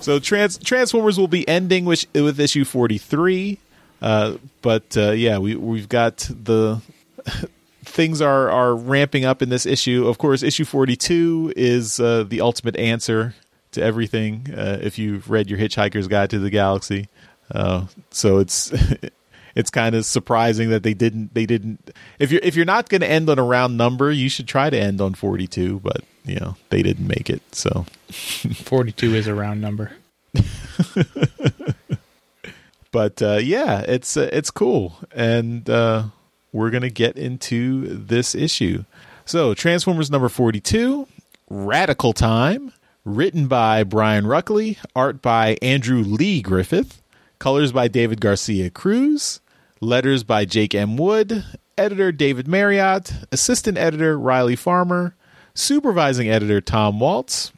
so 0.00 0.18
trans 0.18 0.58
Transformers 0.58 1.18
will 1.18 1.28
be 1.28 1.48
ending 1.48 1.84
with 1.84 2.04
with 2.14 2.40
issue 2.40 2.64
forty 2.64 2.98
three, 2.98 3.58
uh, 4.02 4.34
but 4.60 4.96
uh, 4.96 5.12
yeah, 5.12 5.38
we 5.38 5.54
we've 5.54 5.88
got 5.88 6.28
the 6.28 6.80
things 7.84 8.20
are 8.20 8.50
are 8.50 8.74
ramping 8.74 9.24
up 9.24 9.40
in 9.40 9.48
this 9.50 9.66
issue. 9.66 10.08
Of 10.08 10.18
course, 10.18 10.42
issue 10.42 10.64
forty 10.64 10.96
two 10.96 11.52
is 11.56 12.00
uh, 12.00 12.24
the 12.24 12.40
ultimate 12.40 12.76
answer 12.76 13.34
to 13.72 13.82
everything. 13.82 14.46
Uh, 14.56 14.78
if 14.80 14.98
you've 14.98 15.30
read 15.30 15.50
your 15.50 15.58
Hitchhiker's 15.58 16.08
Guide 16.08 16.30
to 16.30 16.38
the 16.38 16.50
Galaxy, 16.50 17.08
uh, 17.52 17.86
so 18.10 18.38
it's. 18.38 18.72
It's 19.56 19.68
kind 19.68 19.96
of 19.96 20.04
surprising 20.04 20.70
that 20.70 20.84
they 20.84 20.94
didn't. 20.94 21.34
They 21.34 21.44
didn't. 21.44 21.90
If 22.20 22.30
you're 22.30 22.40
if 22.44 22.54
you're 22.54 22.64
not 22.64 22.88
going 22.88 23.00
to 23.00 23.10
end 23.10 23.28
on 23.28 23.36
a 23.36 23.42
round 23.42 23.76
number, 23.76 24.12
you 24.12 24.28
should 24.28 24.46
try 24.46 24.70
to 24.70 24.78
end 24.78 25.00
on 25.00 25.14
forty 25.14 25.48
two. 25.48 25.80
But 25.80 26.04
you 26.24 26.36
know 26.36 26.56
they 26.68 26.82
didn't 26.82 27.06
make 27.06 27.28
it. 27.28 27.42
So, 27.54 27.84
42 28.10 29.14
is 29.14 29.26
a 29.26 29.34
round 29.34 29.60
number. 29.60 29.92
but 32.92 33.20
uh, 33.20 33.38
yeah, 33.42 33.80
it's 33.80 34.16
uh, 34.16 34.30
it's 34.32 34.50
cool, 34.50 34.98
and 35.12 35.68
uh, 35.68 36.04
we're 36.52 36.70
gonna 36.70 36.90
get 36.90 37.16
into 37.16 37.86
this 37.88 38.34
issue. 38.34 38.84
So, 39.24 39.54
Transformers 39.54 40.10
number 40.10 40.28
forty-two, 40.28 41.08
Radical 41.48 42.12
Time, 42.12 42.72
written 43.04 43.46
by 43.46 43.84
Brian 43.84 44.24
Ruckley, 44.24 44.78
art 44.94 45.22
by 45.22 45.56
Andrew 45.62 46.02
Lee 46.02 46.42
Griffith, 46.42 47.02
colors 47.38 47.72
by 47.72 47.88
David 47.88 48.20
Garcia 48.20 48.70
Cruz, 48.70 49.40
letters 49.80 50.24
by 50.24 50.44
Jake 50.44 50.74
M. 50.74 50.96
Wood, 50.96 51.44
editor 51.78 52.12
David 52.12 52.46
Marriott, 52.46 53.12
assistant 53.32 53.78
editor 53.78 54.18
Riley 54.18 54.56
Farmer, 54.56 55.16
supervising 55.54 56.28
editor 56.28 56.60
Tom 56.60 57.00
Waltz. 57.00 57.52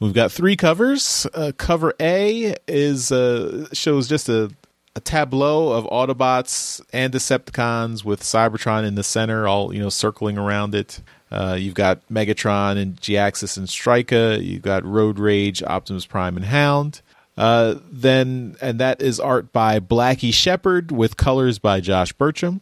We've 0.00 0.14
got 0.14 0.32
three 0.32 0.56
covers. 0.56 1.26
Uh, 1.34 1.52
cover 1.56 1.94
A 2.00 2.54
is 2.66 3.12
uh, 3.12 3.68
shows 3.72 4.08
just 4.08 4.28
a, 4.28 4.50
a 4.96 5.00
tableau 5.00 5.72
of 5.72 5.84
Autobots 5.86 6.80
and 6.92 7.12
Decepticons 7.12 8.04
with 8.04 8.20
Cybertron 8.20 8.84
in 8.86 8.96
the 8.96 9.02
center, 9.02 9.46
all 9.46 9.72
you 9.72 9.80
know, 9.80 9.88
circling 9.88 10.36
around 10.36 10.74
it. 10.74 11.00
Uh, 11.34 11.54
you've 11.54 11.74
got 11.74 12.00
Megatron 12.08 12.78
and 12.78 12.96
Geaxis 13.00 13.56
and 13.56 13.66
Strika. 13.66 14.40
You've 14.42 14.62
got 14.62 14.84
Road 14.84 15.18
Rage, 15.18 15.64
Optimus 15.64 16.06
Prime, 16.06 16.36
and 16.36 16.46
Hound. 16.46 17.02
Uh, 17.36 17.74
then, 17.90 18.54
and 18.60 18.78
that 18.78 19.02
is 19.02 19.18
art 19.18 19.52
by 19.52 19.80
Blackie 19.80 20.32
Shepard 20.32 20.92
with 20.92 21.16
colors 21.16 21.58
by 21.58 21.80
Josh 21.80 22.14
Burcham. 22.14 22.60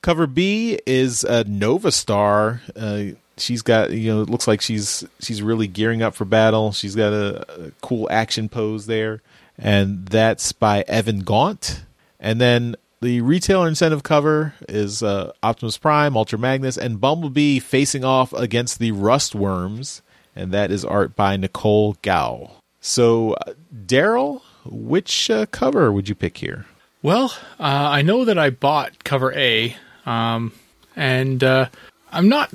Cover 0.00 0.28
B 0.28 0.78
is 0.86 1.24
Nova 1.24 1.90
Star. 1.90 2.62
Uh, 2.76 3.04
she's 3.36 3.62
got 3.62 3.90
you 3.90 4.14
know 4.14 4.22
it 4.22 4.30
looks 4.30 4.46
like 4.46 4.60
she's 4.60 5.04
she's 5.20 5.42
really 5.42 5.66
gearing 5.66 6.02
up 6.02 6.14
for 6.14 6.24
battle. 6.24 6.70
She's 6.72 6.94
got 6.94 7.12
a, 7.12 7.66
a 7.66 7.70
cool 7.80 8.08
action 8.10 8.48
pose 8.48 8.86
there, 8.86 9.22
and 9.58 10.06
that's 10.06 10.52
by 10.52 10.84
Evan 10.86 11.20
Gaunt. 11.20 11.82
And 12.20 12.40
then 12.40 12.76
the 13.02 13.20
retailer 13.20 13.66
incentive 13.66 14.04
cover 14.04 14.54
is 14.68 15.02
uh, 15.02 15.32
Optimus 15.42 15.76
Prime, 15.76 16.16
Ultra 16.16 16.38
Magnus, 16.38 16.78
and 16.78 17.00
Bumblebee 17.00 17.58
facing 17.58 18.04
off 18.04 18.32
against 18.32 18.78
the 18.78 18.92
Rust 18.92 19.34
Worms, 19.34 20.02
and 20.36 20.52
that 20.52 20.70
is 20.70 20.84
art 20.84 21.16
by 21.16 21.36
Nicole 21.36 21.96
Gao. 22.02 22.52
So, 22.80 23.32
uh, 23.32 23.54
Daryl, 23.86 24.42
which 24.64 25.30
uh, 25.30 25.46
cover 25.46 25.92
would 25.92 26.08
you 26.08 26.14
pick 26.14 26.38
here? 26.38 26.66
Well, 27.02 27.34
uh, 27.58 27.64
I 27.90 28.02
know 28.02 28.24
that 28.24 28.38
I 28.38 28.50
bought 28.50 29.02
cover 29.02 29.32
A, 29.34 29.76
um, 30.06 30.52
and 30.94 31.42
uh, 31.42 31.68
I'm 32.12 32.28
not 32.28 32.50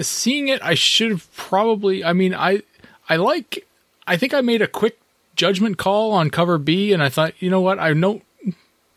seeing 0.00 0.46
it. 0.46 0.62
I 0.62 0.74
should 0.74 1.10
have 1.10 1.34
probably. 1.34 2.04
I 2.04 2.12
mean, 2.12 2.32
I 2.32 2.62
I 3.08 3.16
like. 3.16 3.66
I 4.06 4.16
think 4.16 4.34
I 4.34 4.40
made 4.40 4.62
a 4.62 4.68
quick 4.68 5.00
judgment 5.34 5.78
call 5.78 6.12
on 6.12 6.30
cover 6.30 6.58
B, 6.58 6.92
and 6.92 7.02
I 7.02 7.08
thought, 7.08 7.34
you 7.40 7.50
know 7.50 7.60
what, 7.60 7.80
I 7.80 7.92
know 7.92 8.22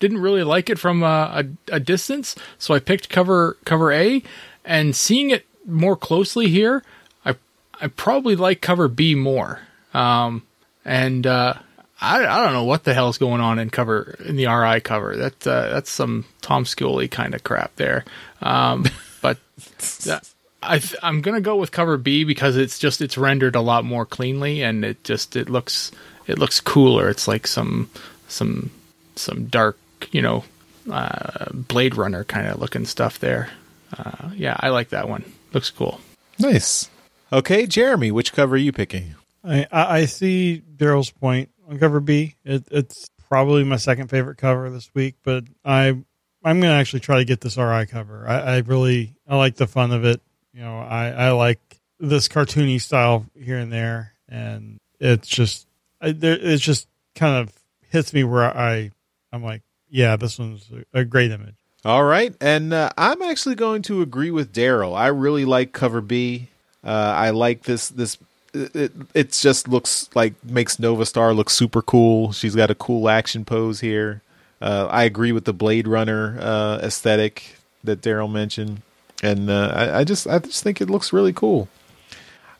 didn't 0.03 0.19
really 0.19 0.43
like 0.43 0.69
it 0.69 0.77
from 0.77 1.01
a, 1.01 1.45
a, 1.69 1.75
a 1.75 1.79
distance, 1.79 2.35
so 2.59 2.73
I 2.73 2.79
picked 2.79 3.07
cover 3.07 3.55
cover 3.63 3.89
A, 3.93 4.21
and 4.65 4.93
seeing 4.93 5.29
it 5.29 5.45
more 5.65 5.95
closely 5.95 6.49
here, 6.49 6.83
I 7.23 7.35
I 7.79 7.87
probably 7.87 8.35
like 8.35 8.59
cover 8.59 8.89
B 8.89 9.15
more. 9.15 9.61
Um, 9.93 10.43
and 10.83 11.25
uh, 11.25 11.53
I 12.01 12.17
I 12.17 12.43
don't 12.43 12.51
know 12.51 12.65
what 12.65 12.83
the 12.83 12.93
hell's 12.93 13.17
going 13.17 13.39
on 13.39 13.59
in 13.59 13.69
cover 13.69 14.17
in 14.25 14.35
the 14.35 14.47
RI 14.47 14.81
cover. 14.81 15.15
That 15.15 15.47
uh, 15.47 15.69
that's 15.69 15.89
some 15.89 16.25
Tom 16.41 16.65
Scioli 16.65 17.09
kind 17.09 17.33
of 17.33 17.45
crap 17.45 17.73
there. 17.77 18.03
Um, 18.41 18.85
but 19.21 19.37
I 20.61 20.81
I'm 21.01 21.21
gonna 21.21 21.39
go 21.39 21.55
with 21.55 21.71
cover 21.71 21.95
B 21.95 22.25
because 22.25 22.57
it's 22.57 22.77
just 22.77 23.01
it's 23.01 23.17
rendered 23.17 23.55
a 23.55 23.61
lot 23.61 23.85
more 23.85 24.05
cleanly 24.05 24.63
and 24.63 24.83
it 24.83 25.05
just 25.05 25.37
it 25.37 25.49
looks 25.49 25.93
it 26.27 26.37
looks 26.37 26.59
cooler. 26.59 27.07
It's 27.07 27.25
like 27.25 27.47
some 27.47 27.89
some 28.27 28.69
some 29.15 29.45
dark 29.45 29.77
you 30.11 30.21
know 30.21 30.43
uh, 30.91 31.45
Blade 31.53 31.95
Runner 31.95 32.23
kind 32.23 32.47
of 32.47 32.59
looking 32.59 32.85
stuff 32.85 33.19
there. 33.19 33.49
Uh, 33.97 34.29
yeah, 34.35 34.57
I 34.59 34.69
like 34.69 34.89
that 34.89 35.07
one. 35.07 35.23
Looks 35.53 35.69
cool. 35.69 35.99
Nice. 36.39 36.89
Okay, 37.31 37.65
Jeremy, 37.65 38.11
which 38.11 38.33
cover 38.33 38.55
are 38.55 38.57
you 38.57 38.71
picking? 38.71 39.15
I, 39.43 39.67
I 39.71 39.97
I 39.97 40.05
see 40.05 40.61
Daryl's 40.75 41.11
point 41.11 41.49
on 41.67 41.79
cover 41.79 41.99
B. 41.99 42.35
It, 42.43 42.65
it's 42.71 43.09
probably 43.29 43.63
my 43.63 43.77
second 43.77 44.09
favorite 44.09 44.37
cover 44.37 44.69
this 44.69 44.89
week, 44.93 45.15
but 45.23 45.43
I 45.65 45.87
I'm 46.43 46.59
gonna 46.59 46.73
actually 46.73 46.99
try 47.01 47.17
to 47.17 47.25
get 47.25 47.41
this 47.41 47.57
RI 47.57 47.85
cover. 47.85 48.27
I, 48.27 48.39
I 48.39 48.57
really 48.59 49.15
I 49.27 49.35
like 49.37 49.55
the 49.55 49.67
fun 49.67 49.91
of 49.91 50.05
it. 50.05 50.21
You 50.53 50.61
know, 50.61 50.79
I 50.79 51.09
I 51.09 51.31
like 51.31 51.59
this 51.99 52.27
cartoony 52.27 52.79
style 52.81 53.25
here 53.39 53.57
and 53.57 53.71
there, 53.71 54.13
and 54.29 54.79
it's 54.99 55.27
just 55.27 55.67
I, 56.01 56.11
there, 56.11 56.37
it's 56.39 56.61
just 56.61 56.87
kind 57.15 57.37
of 57.37 57.53
hits 57.89 58.13
me 58.13 58.23
where 58.23 58.43
I 58.43 58.91
I'm 59.31 59.43
like, 59.43 59.61
yeah, 59.93 60.15
this 60.15 60.39
one's 60.39 60.67
a, 60.91 61.05
great 61.05 61.31
image. 61.31 61.53
All 61.85 62.03
right, 62.03 62.33
and 62.41 62.73
uh, 62.73 62.89
I'm 62.97 63.21
actually 63.21 63.53
going 63.53 63.83
to 63.83 64.01
agree 64.01 64.31
with 64.31 64.51
Daryl. 64.51 64.97
I 64.97 65.07
really 65.07 65.45
like 65.45 65.71
cover 65.71 66.01
B. 66.01 66.49
Uh, 66.83 67.13
I 67.15 67.29
like 67.29 67.63
this 67.63 67.89
this 67.89 68.17
it, 68.55 68.91
it 69.13 69.31
just 69.31 69.67
looks 69.67 70.09
like 70.15 70.33
makes 70.43 70.79
Nova 70.79 71.05
Star 71.05 71.33
look 71.35 71.51
super 71.51 71.83
cool. 71.83 72.31
She's 72.31 72.55
got 72.55 72.71
a 72.71 72.75
cool 72.75 73.07
action 73.07 73.45
pose 73.45 73.81
here. 73.81 74.23
Uh, 74.59 74.87
I 74.89 75.03
agree 75.03 75.31
with 75.31 75.45
the 75.45 75.53
Blade 75.53 75.87
Runner 75.87 76.39
uh, 76.39 76.79
aesthetic 76.81 77.57
that 77.83 78.01
Daryl 78.01 78.31
mentioned, 78.31 78.81
and 79.21 79.51
uh, 79.51 79.73
I, 79.75 79.99
I, 79.99 80.03
just 80.03 80.25
I 80.25 80.39
just 80.39 80.63
think 80.63 80.81
it 80.81 80.89
looks 80.89 81.13
really 81.13 81.33
cool. 81.33 81.67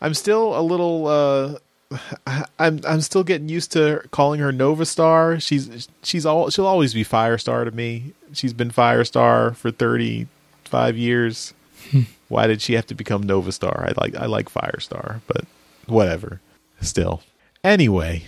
I'm 0.02 0.14
still 0.14 0.60
a 0.60 0.62
little 0.62 1.08
uh, 1.08 1.58
I'm 2.60 2.82
I'm 2.88 3.02
still 3.02 3.24
getting 3.24 3.50
used 3.50 3.72
to 3.74 4.04
calling 4.12 4.40
her 4.40 4.52
Nova 4.52 4.86
Star. 4.86 5.40
She's 5.40 5.88
she's 6.04 6.26
all 6.26 6.50
she'll 6.50 6.68
always 6.68 6.94
be 6.94 7.04
Firestar 7.04 7.66
to 7.66 7.72
me. 7.72 8.14
She's 8.34 8.54
been 8.54 8.72
Firestar 8.72 9.56
for 9.56 9.72
35 9.72 10.98
years. 10.98 11.54
Hmm. 11.92 12.02
Why 12.30 12.48
did 12.48 12.62
she 12.62 12.74
have 12.74 12.88
to 12.88 12.96
become 12.96 13.24
Nova 13.24 13.52
Star? 13.52 13.86
I 13.88 13.94
like 14.02 14.16
I 14.16 14.26
like 14.26 14.50
Firestar, 14.50 15.22
but 15.28 15.46
whatever. 15.86 16.42
Still. 16.82 17.22
Anyway, 17.64 18.24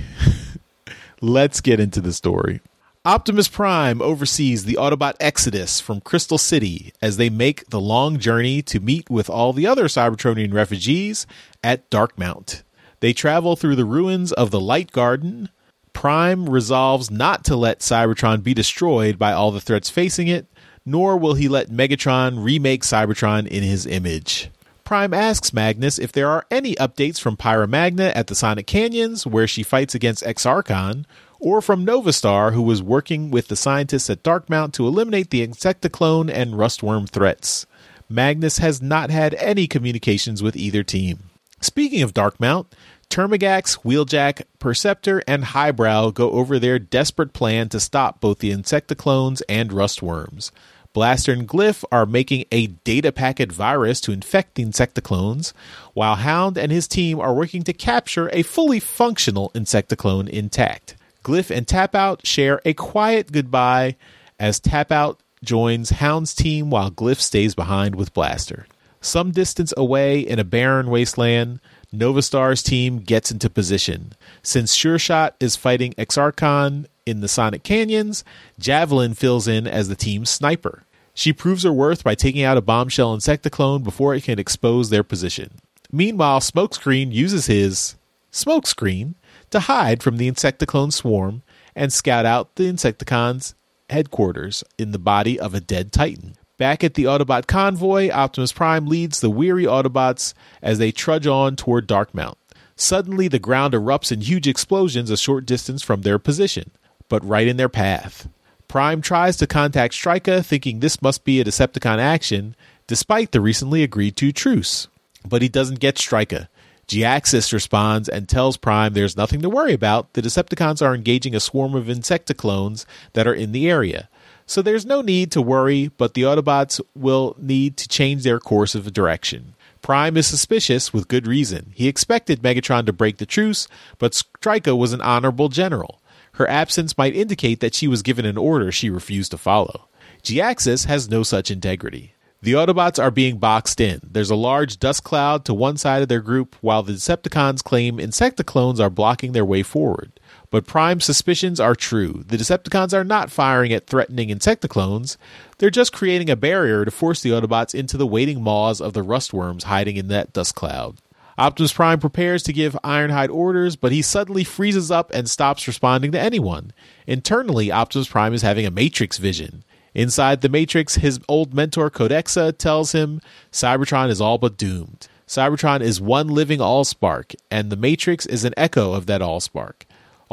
let's 1.22 1.62
get 1.62 1.80
into 1.80 2.02
the 2.02 2.14
story. 2.14 2.62
Optimus 3.06 3.48
Prime 3.48 4.02
oversees 4.02 4.66
the 4.66 4.80
Autobot 4.82 5.14
exodus 5.20 5.80
from 5.80 6.02
Crystal 6.02 6.40
City 6.40 6.92
as 7.04 7.18
they 7.18 7.30
make 7.30 7.70
the 7.70 7.80
long 7.80 8.18
journey 8.18 8.64
to 8.64 8.80
meet 8.80 9.12
with 9.12 9.30
all 9.30 9.54
the 9.54 9.68
other 9.68 9.84
Cybertronian 9.84 10.52
refugees 10.52 11.28
at 11.64 11.88
Darkmount. 11.92 12.64
They 13.06 13.14
travel 13.14 13.56
through 13.56 13.76
the 13.76 13.86
ruins 13.86 14.32
of 14.32 14.50
the 14.50 14.60
Light 14.60 14.92
Garden. 14.92 15.50
Prime 15.94 16.50
resolves 16.50 17.12
not 17.12 17.44
to 17.44 17.56
let 17.56 17.82
Cybertron 17.82 18.42
be 18.42 18.56
destroyed 18.56 19.20
by 19.20 19.32
all 19.32 19.52
the 19.52 19.62
threats 19.62 19.92
facing 19.92 20.28
it, 20.28 20.48
nor 20.88 21.16
will 21.16 21.36
he 21.36 21.48
let 21.48 21.70
Megatron 21.70 22.44
remake 22.44 22.82
Cybertron 22.82 23.46
in 23.46 23.62
his 23.62 23.86
image. 23.86 24.50
Prime 24.84 25.14
asks 25.14 25.54
Magnus 25.54 26.00
if 26.00 26.12
there 26.14 26.28
are 26.32 26.48
any 26.50 26.74
updates 26.78 27.20
from 27.20 27.38
Pyra 27.38 27.70
Magna 27.70 28.12
at 28.16 28.26
the 28.26 28.34
Sonic 28.34 28.66
Canyons, 28.66 29.28
where 29.28 29.46
she 29.46 29.62
fights 29.62 29.94
against 29.94 30.24
Exarchon, 30.24 31.06
or 31.40 31.62
from 31.62 31.86
Novastar, 31.86 32.54
who 32.54 32.64
was 32.64 32.82
working 32.82 33.30
with 33.30 33.50
the 33.50 33.56
scientists 33.56 34.10
at 34.10 34.24
Darkmount 34.24 34.74
to 34.74 34.88
eliminate 34.88 35.30
the 35.30 35.46
Insecticlone 35.46 36.32
and 36.32 36.58
Rustworm 36.58 37.06
threats. 37.06 37.68
Magnus 38.10 38.58
has 38.58 38.82
not 38.82 39.12
had 39.12 39.36
any 39.36 39.68
communications 39.68 40.42
with 40.42 40.56
either 40.56 40.82
team. 40.82 41.30
Speaking 41.62 42.04
of 42.04 42.14
Darkmount, 42.14 42.68
Termagax, 43.10 43.80
Wheeljack, 43.84 44.44
Perceptor, 44.60 45.22
and 45.28 45.44
Highbrow 45.46 46.12
go 46.12 46.32
over 46.32 46.60
their 46.60 46.80
desperate 46.80 47.34
plan 47.34 47.70
to 47.70 47.80
stop 47.80 48.20
both 48.20 48.40
the 48.40 48.52
Insecticlones 48.52 49.42
and 49.48 49.72
Rustworms. 49.72 50.52
Blaster 50.94 51.34
and 51.34 51.48
Glyph 51.48 51.84
are 51.92 52.06
making 52.06 52.46
a 52.52 52.68
data 52.68 53.12
packet 53.12 53.52
virus 53.52 54.00
to 54.02 54.14
infect 54.14 54.56
the 54.56 54.64
Insecticlones, 54.64 55.52
while 55.94 56.16
Hound 56.16 56.58
and 56.58 56.72
his 56.72 56.88
team 56.88 57.20
are 57.20 57.34
working 57.34 57.64
to 57.64 57.74
capture 57.74 58.30
a 58.32 58.44
fully 58.44 58.80
functional 58.80 59.52
Insecticlone 59.54 60.30
intact. 60.30 60.96
Glyph 61.24 61.50
and 61.50 61.68
Tapout 61.68 62.26
share 62.26 62.62
a 62.64 62.74
quiet 62.74 63.32
goodbye 63.32 63.98
as 64.40 64.60
Tapout 64.60 65.18
joins 65.44 65.90
Hound's 65.90 66.34
team 66.34 66.70
while 66.70 66.92
Glyph 66.92 67.20
stays 67.20 67.56
behind 67.56 67.96
with 67.96 68.14
Blaster. 68.14 68.66
Some 69.02 69.32
distance 69.32 69.74
away 69.76 70.20
in 70.22 70.40
a 70.40 70.44
barren 70.44 70.90
wasteland, 70.90 71.60
Novastar's 71.96 72.62
team 72.62 73.00
gets 73.00 73.32
into 73.32 73.50
position. 73.50 74.14
Since 74.44 74.74
Sure 74.74 75.00
Shot 75.00 75.36
is 75.40 75.56
fighting 75.56 75.94
Exarchon 75.94 76.86
in 77.06 77.22
the 77.22 77.28
Sonic 77.28 77.64
Canyons, 77.64 78.24
Javelin 78.60 79.14
fills 79.14 79.48
in 79.48 79.68
as 79.68 79.88
the 79.88 79.96
team's 79.96 80.30
sniper. 80.30 80.84
She 81.14 81.32
proves 81.32 81.64
her 81.64 81.72
worth 81.72 82.04
by 82.04 82.16
taking 82.16 82.44
out 82.44 82.58
a 82.58 82.62
bombshell 82.62 83.14
insecticlone 83.14 83.84
before 83.84 84.14
it 84.14 84.24
can 84.24 84.38
expose 84.38 84.90
their 84.90 85.04
position. 85.04 85.60
Meanwhile, 85.92 86.42
Smokescreen 86.42 87.12
uses 87.12 87.46
his 87.46 87.96
smokescreen 88.32 89.16
to 89.50 89.62
hide 89.62 90.04
from 90.04 90.18
the 90.18 90.28
insecticlone 90.28 90.92
swarm 90.92 91.42
and 91.76 91.94
scout 91.94 92.26
out 92.26 92.56
the 92.56 92.66
Insecticon's 92.66 93.56
headquarters 93.90 94.64
in 94.78 94.92
the 94.92 95.00
body 95.00 95.40
of 95.40 95.54
a 95.54 95.62
dead 95.62 95.92
Titan. 95.92 96.36
Back 96.58 96.84
at 96.86 96.94
the 96.94 97.04
Autobot 97.04 97.48
convoy, 97.48 98.10
Optimus 98.10 98.54
Prime 98.54 98.88
leads 98.88 99.20
the 99.20 99.30
weary 99.30 99.66
Autobots 99.66 100.34
as 100.62 100.78
they 100.78 100.92
trudge 100.92 101.28
on 101.28 101.58
toward 101.58 101.86
Darkmount. 101.86 102.38
Suddenly, 102.78 103.28
the 103.28 103.40
ground 103.40 103.74
erupts 103.74 104.12
in 104.12 104.22
huge 104.22 104.48
explosions 104.48 105.10
a 105.10 105.18
short 105.18 105.46
distance 105.46 105.82
from 105.82 106.02
their 106.02 106.20
position, 106.20 106.72
but 107.10 107.26
right 107.26 107.48
in 107.48 107.58
their 107.58 107.70
path. 107.70 108.30
Prime 108.68 109.02
tries 109.02 109.38
to 109.38 109.48
contact 109.48 109.94
Strika, 109.94 110.46
thinking 110.46 110.80
this 110.80 111.02
must 111.02 111.24
be 111.24 111.40
a 111.40 111.46
Decepticon 111.46 112.00
action, 112.00 112.56
despite 112.88 113.32
the 113.32 113.42
recently 113.42 113.84
agreed 113.84 114.16
to 114.18 114.32
truce. 114.32 114.88
But 115.28 115.42
he 115.42 115.50
doesn't 115.50 115.80
get 115.80 115.96
Strika. 115.96 116.48
Geaxis 116.88 117.52
responds 117.52 118.08
and 118.08 118.30
tells 118.30 118.58
Prime 118.58 118.94
there's 118.94 119.18
nothing 119.18 119.42
to 119.42 119.50
worry 119.50 119.74
about. 119.74 120.14
The 120.14 120.22
Decepticons 120.22 120.82
are 120.82 120.94
engaging 120.94 121.36
a 121.36 121.40
swarm 121.40 121.74
of 121.76 121.90
Insecticlones 121.90 122.86
that 123.14 123.28
are 123.28 123.34
in 123.34 123.52
the 123.52 123.70
area. 123.70 124.08
So 124.48 124.62
there's 124.62 124.86
no 124.86 125.02
need 125.02 125.32
to 125.32 125.42
worry, 125.42 125.90
but 125.98 126.14
the 126.14 126.22
Autobots 126.22 126.80
will 126.94 127.36
need 127.40 127.78
to 127.78 127.88
change 127.88 128.24
their 128.24 128.40
course 128.40 128.76
of 128.76 128.94
direction. 128.94 129.56
Prime 129.82 130.18
is 130.18 130.28
suspicious 130.28 130.94
with 130.94 131.08
good 131.08 131.28
reason. 131.28 131.72
He 131.76 131.88
expected 131.88 132.42
Megatron 132.42 132.86
to 132.86 132.94
break 132.94 133.18
the 133.18 133.26
truce, 133.26 133.68
but 133.98 134.14
Strika 134.14 134.78
was 134.78 134.94
an 134.94 135.02
honorable 135.02 135.50
general. 135.50 136.02
Her 136.34 136.50
absence 136.50 136.98
might 136.98 137.16
indicate 137.16 137.60
that 137.60 137.74
she 137.74 137.88
was 137.88 138.02
given 138.02 138.26
an 138.26 138.38
order 138.38 138.72
she 138.72 138.90
refused 138.90 139.32
to 139.32 139.38
follow. 139.38 139.88
Geaxis 140.24 140.86
has 140.86 141.10
no 141.10 141.24
such 141.24 141.50
integrity. 141.50 142.14
The 142.42 142.54
Autobots 142.54 143.02
are 143.02 143.12
being 143.12 143.38
boxed 143.38 143.80
in. 143.80 144.02
There's 144.04 144.30
a 144.30 144.36
large 144.36 144.78
dust 144.80 145.04
cloud 145.04 145.46
to 145.46 145.54
one 145.54 145.78
side 145.78 146.04
of 146.04 146.10
their 146.10 146.22
group, 146.22 146.56
while 146.62 146.84
the 146.84 146.94
Decepticons 146.94 147.64
claim 147.64 147.98
Insecticlones 147.98 148.80
are 148.80 148.90
blocking 148.90 149.32
their 149.32 149.46
way 149.46 149.64
forward. 149.64 150.20
But 150.56 150.66
Prime's 150.66 151.04
suspicions 151.04 151.60
are 151.60 151.76
true. 151.76 152.24
The 152.26 152.38
Decepticons 152.38 152.94
are 152.94 153.04
not 153.04 153.30
firing 153.30 153.74
at 153.74 153.88
threatening 153.88 154.30
Insecticlones. 154.30 155.18
They're 155.58 155.70
just 155.70 155.92
creating 155.92 156.30
a 156.30 156.38
barrier 156.38 156.86
to 156.86 156.92
force 156.92 157.22
the 157.22 157.32
Autobots 157.32 157.76
into 157.76 157.98
the 157.98 158.08
waiting 158.08 158.42
maws 158.42 158.80
of 158.80 158.94
the 158.94 159.04
rustworms 159.04 159.66
hiding 159.66 159.98
in 159.98 160.08
that 160.08 160.32
dust 160.32 160.56
cloud. 160.56 161.00
Optimus 161.38 161.74
Prime 161.74 162.00
prepares 162.00 162.42
to 162.44 162.54
give 162.54 162.78
Ironhide 162.86 163.30
orders, 163.32 163.76
but 163.76 163.92
he 163.92 164.02
suddenly 164.02 164.46
freezes 164.46 164.90
up 164.90 165.12
and 165.14 165.30
stops 165.30 165.68
responding 165.68 166.14
to 166.14 166.22
anyone. 166.22 166.72
Internally, 167.06 167.70
Optimus 167.70 168.08
Prime 168.08 168.34
is 168.34 168.42
having 168.42 168.66
a 168.66 168.72
Matrix 168.72 169.18
vision. 169.18 169.66
Inside 169.94 170.40
the 170.40 170.48
Matrix, 170.48 170.96
his 170.96 171.20
old 171.28 171.54
mentor 171.54 171.92
Codexa 171.92 172.58
tells 172.58 172.94
him 172.94 173.20
Cybertron 173.52 174.08
is 174.08 174.22
all 174.22 174.38
but 174.38 174.56
doomed. 174.56 175.10
Cybertron 175.28 175.82
is 175.82 176.00
one 176.00 176.30
living 176.30 176.60
Allspark, 176.60 177.36
and 177.52 177.70
the 177.70 177.76
Matrix 177.76 178.26
is 178.26 178.46
an 178.46 178.54
echo 178.56 178.94
of 178.94 179.06
that 179.08 179.20
Allspark. 179.20 179.84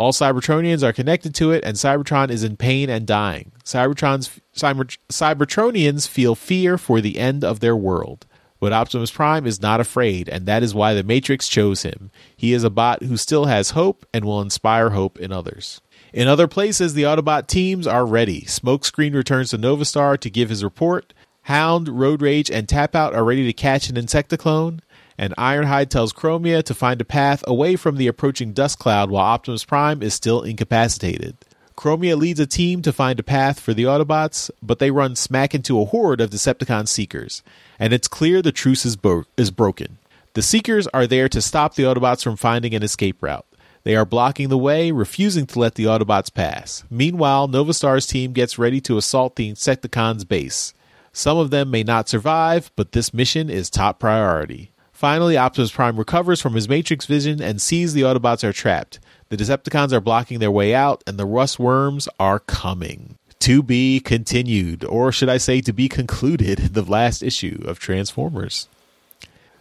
All 0.03 0.11
Cybertronians 0.11 0.83
are 0.83 0.93
connected 0.93 1.33
to 1.37 1.53
it, 1.53 1.63
and 1.63 1.77
Cybertron 1.77 2.31
is 2.31 2.43
in 2.43 2.57
pain 2.57 2.91
and 2.91 3.07
dying. 3.07 3.53
Cybertron's, 3.65 4.41
Cyber, 4.53 4.99
Cybertronians 5.09 6.09
feel 6.09 6.35
fear 6.35 6.77
for 6.77 7.01
the 7.01 7.21
end 7.21 7.45
of 7.45 7.61
their 7.61 7.77
world. 7.77 8.27
But 8.59 8.73
Optimus 8.73 9.13
Prime 9.13 9.47
is 9.47 9.63
not 9.63 9.79
afraid, 9.79 10.29
and 10.29 10.45
that 10.47 10.65
is 10.65 10.75
why 10.75 10.93
the 10.93 11.05
Matrix 11.05 11.47
chose 11.47 11.85
him. 11.85 12.11
He 12.37 12.53
is 12.53 12.65
a 12.65 12.69
bot 12.69 13.05
who 13.05 13.17
still 13.17 13.45
has 13.45 13.71
hope 13.71 14.05
and 14.13 14.25
will 14.25 14.41
inspire 14.41 14.91
hope 14.91 15.21
in 15.21 15.31
others. 15.31 15.81
In 16.13 16.27
other 16.27 16.49
places, 16.49 16.95
the 16.95 17.05
Autobot 17.05 17.47
teams 17.47 17.87
are 17.87 18.05
ready. 18.05 18.41
Smokescreen 18.41 19.15
returns 19.15 19.51
to 19.51 19.57
Novastar 19.57 20.19
to 20.19 20.29
give 20.29 20.49
his 20.49 20.65
report. 20.65 21.15
Hound, 21.43 21.89
Road 21.89 22.23
Rage, 22.23 22.51
and 22.51 22.69
Tap 22.69 22.97
Out 22.97 23.15
are 23.15 23.23
ready 23.23 23.47
to 23.47 23.53
catch 23.53 23.89
an 23.89 23.95
Insecticlone. 23.95 24.81
And 25.19 25.35
Ironhide 25.37 25.91
tells 25.91 26.13
Chromia 26.13 26.63
to 26.65 26.75
find 26.75 27.01
a 27.01 27.05
path 27.05 27.45
away 27.47 27.77
from 27.77 27.97
the 27.97 28.07
approaching 28.07 28.53
dust 28.53 28.79
cloud 28.79 29.11
while 29.11 29.25
Optimus 29.25 29.65
Prime 29.65 30.03
is 30.03 30.15
still 30.15 30.43
incapacitated. 30.43 31.37
Chromia 31.77 32.17
leads 32.17 32.41
a 32.41 32.47
team 32.47 32.83
to 32.83 32.93
find 32.93 33.19
a 33.19 33.25
path 33.25 33.59
for 33.59 33.75
the 33.75 33.85
Autobots, 33.85 34.51
but 34.63 34.79
they 34.79 34.91
run 34.91 35.17
smack 35.17 35.55
into 35.55 35.81
a 35.81 35.85
horde 35.85 36.21
of 36.21 36.31
Decepticon 36.31 36.87
Seekers, 36.87 37.43
and 37.79 37.93
it's 37.93 38.09
clear 38.09 38.43
the 38.43 38.53
truce 38.53 38.85
is, 38.85 38.97
bro- 38.97 39.25
is 39.37 39.51
broken. 39.51 39.99
The 40.35 40.43
Seekers 40.43 40.87
are 40.89 41.07
there 41.07 41.29
to 41.29 41.43
stop 41.43 41.75
the 41.75 41.83
Autobots 41.83 42.23
from 42.23 42.37
finding 42.37 42.75
an 42.75 42.83
escape 42.83 43.23
route. 43.23 43.47
They 43.85 43.97
are 43.97 44.05
blocking 44.05 44.49
the 44.49 44.59
way, 44.59 44.93
refusing 44.93 45.47
to 45.47 45.59
let 45.59 45.75
the 45.75 45.85
Autobots 45.85 46.33
pass. 46.33 46.85
Meanwhile, 46.89 47.49
Novastar's 47.49 48.07
team 48.07 48.33
gets 48.33 48.59
ready 48.59 48.81
to 48.83 48.97
assault 48.97 49.37
the 49.37 49.51
Insecticons' 49.51 50.27
base. 50.27 50.73
Some 51.13 51.37
of 51.37 51.51
them 51.51 51.71
may 51.71 51.83
not 51.83 52.09
survive, 52.09 52.71
but 52.77 52.93
this 52.93 53.13
mission 53.13 53.51
is 53.51 53.69
top 53.69 53.99
priority. 53.99 54.72
Finally, 55.03 55.37
Optimus 55.37 55.73
Prime 55.73 55.97
recovers 55.97 56.41
from 56.41 56.55
his 56.55 56.69
Matrix 56.69 57.07
vision 57.07 57.43
and 57.43 57.61
sees 57.61 57.93
the 57.93 58.03
Autobots 58.03 58.45
are 58.45 58.53
trapped. 58.53 59.01
The 59.31 59.37
Decepticons 59.37 59.93
are 59.93 60.01
blocking 60.01 60.39
their 60.39 60.49
way 60.53 60.77
out, 60.77 61.03
and 61.09 61.19
the 61.19 61.27
Rust 61.27 61.59
Worms 61.59 62.09
are 62.21 62.39
coming. 62.39 63.19
To 63.41 63.65
be 63.65 63.99
continued, 63.99 64.85
or 64.85 65.11
should 65.11 65.29
I 65.29 65.39
say, 65.39 65.61
to 65.63 65.73
be 65.73 65.89
concluded, 65.89 66.59
the 66.75 66.85
last 66.85 67.21
issue 67.21 67.65
of 67.67 67.81
Transformers. 67.81 68.69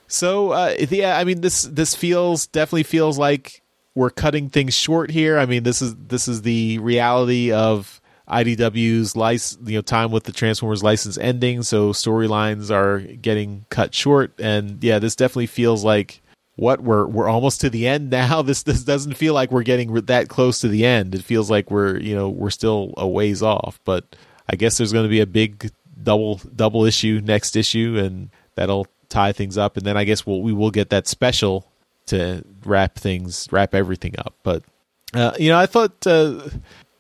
So, 0.07 0.51
uh, 0.51 0.75
yeah, 0.77 1.17
I 1.17 1.23
mean, 1.23 1.41
this 1.41 1.63
this 1.63 1.95
feels 1.95 2.45
definitely 2.45 2.83
feels 2.83 3.17
like 3.17 3.63
we're 3.95 4.11
cutting 4.11 4.47
things 4.47 4.75
short 4.75 5.09
here. 5.09 5.39
I 5.39 5.47
mean, 5.47 5.63
this 5.63 5.81
is 5.81 5.95
this 5.95 6.27
is 6.27 6.43
the 6.43 6.77
reality 6.77 7.51
of 7.51 7.99
IDW's 8.31 9.15
license, 9.15 9.69
you 9.69 9.77
know, 9.77 9.81
time 9.81 10.11
with 10.11 10.23
the 10.23 10.31
Transformers 10.31 10.81
license 10.81 11.17
ending, 11.17 11.63
so 11.63 11.91
storylines 11.91 12.71
are 12.71 12.99
getting 12.99 13.65
cut 13.69 13.93
short. 13.93 14.33
And 14.39 14.81
yeah, 14.83 14.99
this 14.99 15.15
definitely 15.15 15.47
feels 15.47 15.83
like 15.83 16.21
what 16.55 16.81
we're 16.81 17.05
we're 17.07 17.27
almost 17.27 17.61
to 17.61 17.69
the 17.69 17.87
end 17.87 18.09
now. 18.11 18.41
This 18.41 18.63
this 18.63 18.83
doesn't 18.83 19.15
feel 19.15 19.33
like 19.33 19.51
we're 19.51 19.63
getting 19.63 19.93
that 19.93 20.29
close 20.29 20.59
to 20.59 20.69
the 20.69 20.85
end. 20.85 21.13
It 21.13 21.23
feels 21.23 21.51
like 21.51 21.69
we're 21.69 21.97
you 21.97 22.15
know 22.15 22.29
we're 22.29 22.49
still 22.51 22.93
a 22.95 23.07
ways 23.07 23.43
off. 23.43 23.79
But 23.83 24.15
I 24.49 24.55
guess 24.55 24.77
there's 24.77 24.93
going 24.93 25.05
to 25.05 25.09
be 25.09 25.19
a 25.19 25.27
big 25.27 25.69
double 26.01 26.39
double 26.55 26.85
issue 26.85 27.21
next 27.23 27.57
issue, 27.57 27.97
and 28.01 28.29
that'll 28.55 28.87
tie 29.09 29.33
things 29.33 29.57
up. 29.57 29.75
And 29.75 29.85
then 29.85 29.97
I 29.97 30.05
guess 30.05 30.25
we'll 30.25 30.41
we 30.41 30.53
will 30.53 30.71
get 30.71 30.89
that 30.91 31.07
special 31.07 31.69
to 32.07 32.45
wrap 32.63 32.95
things 32.95 33.49
wrap 33.51 33.75
everything 33.75 34.15
up. 34.17 34.35
But 34.41 34.63
uh, 35.13 35.33
you 35.37 35.49
know, 35.49 35.59
I 35.59 35.65
thought. 35.65 36.07
Uh, 36.07 36.49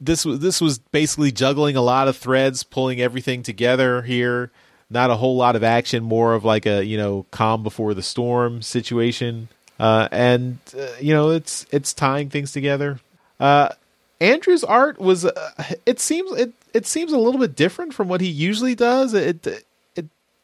this 0.01 0.25
was 0.25 0.39
this 0.39 0.59
was 0.59 0.79
basically 0.79 1.31
juggling 1.31 1.75
a 1.75 1.81
lot 1.81 2.07
of 2.07 2.17
threads, 2.17 2.63
pulling 2.63 2.99
everything 2.99 3.43
together 3.43 4.01
here. 4.01 4.51
Not 4.89 5.09
a 5.09 5.15
whole 5.15 5.37
lot 5.37 5.55
of 5.55 5.63
action, 5.63 6.03
more 6.03 6.33
of 6.33 6.43
like 6.43 6.65
a 6.65 6.83
you 6.83 6.97
know 6.97 7.25
calm 7.31 7.63
before 7.63 7.93
the 7.93 8.01
storm 8.01 8.61
situation. 8.61 9.47
Uh, 9.79 10.09
and 10.11 10.57
uh, 10.77 10.87
you 10.99 11.13
know 11.13 11.29
it's 11.29 11.65
it's 11.71 11.93
tying 11.93 12.29
things 12.29 12.51
together. 12.51 12.99
Uh, 13.39 13.69
Andrew's 14.19 14.63
art 14.63 14.99
was 14.99 15.25
uh, 15.25 15.63
it 15.85 15.99
seems 15.99 16.31
it 16.33 16.51
it 16.73 16.85
seems 16.85 17.13
a 17.13 17.17
little 17.17 17.39
bit 17.39 17.55
different 17.55 17.93
from 17.93 18.07
what 18.07 18.21
he 18.21 18.27
usually 18.27 18.75
does. 18.75 19.13
It 19.13 19.45
it 19.47 19.65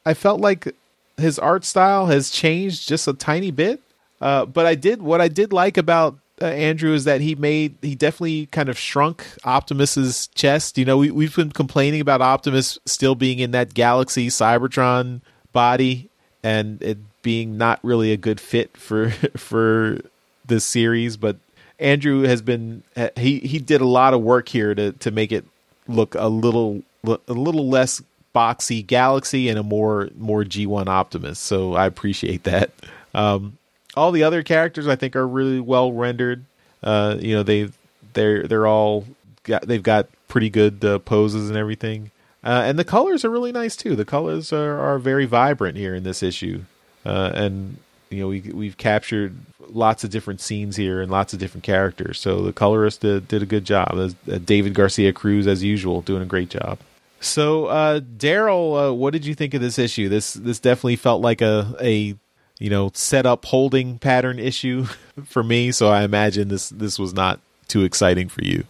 I 0.05 0.13
felt 0.13 0.39
like 0.39 0.73
his 1.17 1.37
art 1.37 1.65
style 1.65 2.05
has 2.05 2.29
changed 2.29 2.87
just 2.87 3.07
a 3.07 3.13
tiny 3.13 3.51
bit. 3.51 3.81
Uh, 4.21 4.45
but 4.45 4.65
I 4.65 4.75
did 4.75 5.01
what 5.01 5.19
I 5.19 5.27
did 5.27 5.51
like 5.51 5.77
about 5.77 6.17
uh, 6.41 6.45
Andrew 6.45 6.93
is 6.93 7.05
that 7.05 7.21
he 7.21 7.35
made 7.35 7.75
he 7.81 7.95
definitely 7.95 8.45
kind 8.47 8.69
of 8.69 8.77
shrunk 8.77 9.25
Optimus's 9.43 10.27
chest. 10.27 10.77
You 10.77 10.85
know, 10.85 10.97
we 10.97 11.11
we've 11.11 11.35
been 11.35 11.51
complaining 11.51 12.01
about 12.01 12.21
Optimus 12.21 12.77
still 12.85 13.15
being 13.15 13.39
in 13.39 13.51
that 13.51 13.73
Galaxy 13.73 14.27
Cybertron 14.27 15.21
body 15.51 16.09
and 16.43 16.81
it 16.81 16.97
being 17.21 17.57
not 17.57 17.79
really 17.83 18.11
a 18.11 18.17
good 18.17 18.39
fit 18.39 18.77
for 18.77 19.09
for 19.37 19.99
this 20.45 20.63
series, 20.63 21.17
but 21.17 21.37
Andrew 21.79 22.21
has 22.21 22.41
been 22.41 22.83
he 23.15 23.39
he 23.39 23.59
did 23.59 23.81
a 23.81 23.87
lot 23.87 24.13
of 24.13 24.21
work 24.21 24.49
here 24.49 24.75
to 24.75 24.91
to 24.93 25.11
make 25.11 25.31
it 25.31 25.45
look 25.87 26.15
a 26.15 26.27
little 26.27 26.83
a 27.03 27.33
little 27.33 27.69
less 27.69 28.01
boxy 28.35 28.85
Galaxy 28.85 29.49
and 29.49 29.57
a 29.57 29.63
more 29.63 30.09
more 30.17 30.43
G1 30.43 30.87
Optimus. 30.87 31.39
So 31.39 31.73
I 31.73 31.85
appreciate 31.85 32.43
that. 32.43 32.71
Um, 33.13 33.57
all 33.97 34.11
the 34.11 34.23
other 34.23 34.43
characters 34.43 34.87
I 34.87 34.95
think 34.95 35.15
are 35.15 35.27
really 35.27 35.59
well 35.59 35.91
rendered. 35.91 36.45
Uh, 36.83 37.17
you 37.19 37.35
know 37.35 37.43
they 37.43 37.69
they're 38.13 38.47
they're 38.47 38.67
all 38.67 39.05
got 39.43 39.63
they've 39.67 39.83
got 39.83 40.07
pretty 40.27 40.49
good 40.49 40.85
uh, 40.85 40.99
poses 40.99 41.49
and 41.49 41.57
everything. 41.57 42.11
Uh, 42.43 42.63
and 42.65 42.77
the 42.77 42.85
colors 42.85 43.25
are 43.25 43.29
really 43.29 43.51
nice 43.51 43.75
too. 43.75 43.95
The 43.95 44.05
colors 44.05 44.53
are, 44.53 44.79
are 44.79 44.99
very 44.99 45.25
vibrant 45.25 45.75
here 45.75 45.95
in 45.95 46.03
this 46.03 46.21
issue, 46.21 46.63
uh, 47.05 47.31
and 47.33 47.77
you 48.09 48.19
know 48.21 48.27
we 48.27 48.41
we've 48.41 48.77
captured 48.77 49.35
lots 49.69 50.03
of 50.03 50.09
different 50.11 50.39
scenes 50.39 50.77
here 50.77 51.01
and 51.01 51.11
lots 51.11 51.33
of 51.33 51.39
different 51.39 51.63
characters. 51.63 52.19
So 52.19 52.41
the 52.41 52.53
colorist 52.53 53.01
did, 53.01 53.27
did 53.27 53.41
a 53.41 53.45
good 53.45 53.65
job. 53.65 54.13
Uh, 54.31 54.37
David 54.37 54.73
Garcia 54.73 55.11
Cruz, 55.11 55.45
as 55.45 55.61
usual, 55.61 56.01
doing 56.01 56.21
a 56.21 56.25
great 56.25 56.49
job. 56.49 56.79
So 57.19 57.65
uh, 57.65 57.99
Daryl, 57.99 58.95
what 58.95 59.11
did 59.11 59.25
you 59.25 59.35
think 59.35 59.53
of 59.53 59.59
this 59.59 59.79
issue? 59.79 60.07
This 60.07 60.33
this 60.33 60.59
definitely 60.59 60.97
felt 60.97 61.21
like 61.21 61.41
a 61.41 61.75
a 61.81 62.15
you 62.59 62.69
know 62.69 62.91
set 62.93 63.25
up 63.25 63.45
holding 63.45 63.99
pattern 63.99 64.39
issue 64.39 64.85
for 65.25 65.43
me. 65.43 65.71
So 65.71 65.89
I 65.89 66.03
imagine 66.03 66.47
this 66.49 66.69
this 66.69 66.97
was 66.97 67.13
not 67.13 67.39
too 67.67 67.83
exciting 67.83 68.29
for 68.29 68.43
you. 68.43 68.63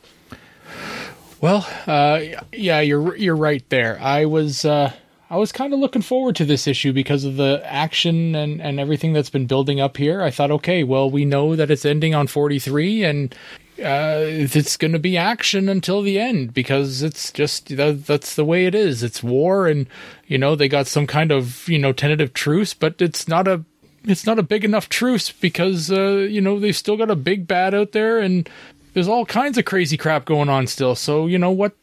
Well, 1.39 1.67
uh, 1.86 2.21
yeah, 2.52 2.80
you're 2.80 3.15
you're 3.15 3.36
right 3.36 3.63
there. 3.69 4.00
I 4.02 4.26
was 4.26 4.65
uh, 4.65 4.91
I 5.30 5.38
was 5.38 5.52
kind 5.52 5.73
of 5.73 5.80
looking 5.80 6.02
forward 6.02 6.36
to 6.38 6.45
this 6.45 6.67
issue 6.67 6.93
because 6.93 7.26
of 7.26 7.36
the 7.36 7.62
action 7.65 8.34
and, 8.34 8.62
and 8.62 8.80
everything 8.80 9.13
that's 9.13 9.30
been 9.30 9.45
building 9.45 9.80
up 9.80 9.97
here. 9.97 10.21
I 10.21 10.32
thought, 10.32 10.52
okay, 10.52 10.84
well, 10.84 11.12
we 11.12 11.26
know 11.26 11.56
that 11.56 11.69
it's 11.69 11.86
ending 11.86 12.15
on 12.15 12.28
43, 12.28 13.04
and 13.04 13.36
uh, 13.80 14.23
it's 14.23 14.78
going 14.78 14.93
to 14.93 15.00
be 15.00 15.17
action 15.17 15.67
until 15.67 16.02
the 16.02 16.17
end 16.17 16.54
because 16.54 17.04
it's 17.04 17.32
just 17.32 17.76
that, 17.76 18.06
that's 18.06 18.36
the 18.36 18.45
way 18.45 18.65
it 18.65 18.73
is. 18.73 19.04
It's 19.04 19.21
war, 19.21 19.67
and 19.67 19.88
you 20.28 20.38
know 20.38 20.56
they 20.56 20.69
got 20.69 20.88
some 20.88 21.06
kind 21.06 21.32
of 21.32 21.67
you 21.67 21.78
know 21.78 21.91
tentative 21.91 22.34
truce, 22.34 22.73
but 22.73 23.02
it's 23.02 23.28
not 23.28 23.47
a 23.47 23.63
it's 24.07 24.25
not 24.25 24.39
a 24.39 24.43
big 24.43 24.63
enough 24.63 24.89
truce 24.89 25.31
because 25.31 25.91
uh, 25.91 26.27
you 26.29 26.41
know 26.41 26.59
they've 26.59 26.75
still 26.75 26.97
got 26.97 27.11
a 27.11 27.15
big 27.15 27.47
bad 27.47 27.73
out 27.73 27.91
there, 27.91 28.19
and 28.19 28.49
there's 28.93 29.07
all 29.07 29.25
kinds 29.25 29.57
of 29.57 29.65
crazy 29.65 29.97
crap 29.97 30.25
going 30.25 30.49
on 30.49 30.67
still. 30.67 30.95
So 30.95 31.27
you 31.27 31.37
know 31.37 31.51
what 31.51 31.73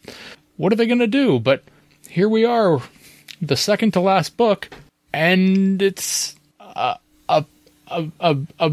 what 0.57 0.73
are 0.73 0.77
they 0.77 0.87
going 0.87 0.99
to 0.99 1.07
do? 1.07 1.39
But 1.39 1.63
here 2.09 2.29
we 2.29 2.45
are, 2.45 2.81
the 3.41 3.57
second 3.57 3.93
to 3.93 4.01
last 4.01 4.37
book, 4.37 4.69
and 5.13 5.81
it's 5.81 6.37
a 6.59 6.99
a 7.29 7.45
a, 7.89 8.09
a, 8.21 8.37
a 8.59 8.73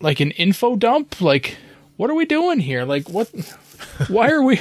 like 0.00 0.20
an 0.20 0.32
info 0.32 0.76
dump. 0.76 1.20
Like, 1.20 1.56
what 1.96 2.10
are 2.10 2.14
we 2.14 2.26
doing 2.26 2.60
here? 2.60 2.84
Like, 2.84 3.08
what? 3.08 3.30
why 4.08 4.30
are 4.30 4.42
we? 4.42 4.60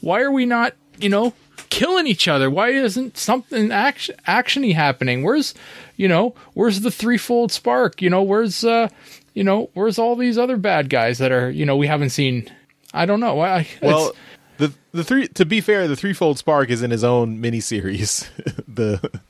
Why 0.00 0.22
are 0.22 0.32
we 0.32 0.46
not? 0.46 0.74
You 0.98 1.08
know, 1.08 1.34
killing 1.70 2.06
each 2.06 2.28
other? 2.28 2.50
Why 2.50 2.70
isn't 2.70 3.16
something 3.16 3.72
action 3.72 4.16
actiony 4.26 4.74
happening? 4.74 5.22
Where's 5.22 5.54
you 5.96 6.08
know 6.08 6.34
where's 6.52 6.80
the 6.80 6.90
threefold 6.90 7.52
spark? 7.52 8.02
You 8.02 8.10
know 8.10 8.22
where's 8.22 8.64
uh 8.64 8.88
you 9.32 9.44
know 9.44 9.70
where's 9.74 9.98
all 9.98 10.16
these 10.16 10.36
other 10.36 10.56
bad 10.56 10.90
guys 10.90 11.18
that 11.18 11.32
are 11.32 11.50
you 11.50 11.64
know 11.64 11.76
we 11.76 11.86
haven't 11.86 12.10
seen? 12.10 12.50
I 12.92 13.06
don't 13.06 13.20
know. 13.20 13.40
I, 13.40 13.68
well, 13.80 14.12
the 14.58 14.72
the 14.92 15.04
three 15.04 15.28
to 15.28 15.44
be 15.44 15.60
fair, 15.60 15.88
the 15.88 15.96
threefold 15.96 16.38
spark 16.38 16.70
is 16.70 16.82
in 16.82 16.90
his 16.90 17.04
own 17.04 17.40
miniseries, 17.40 18.28
the 18.68 19.20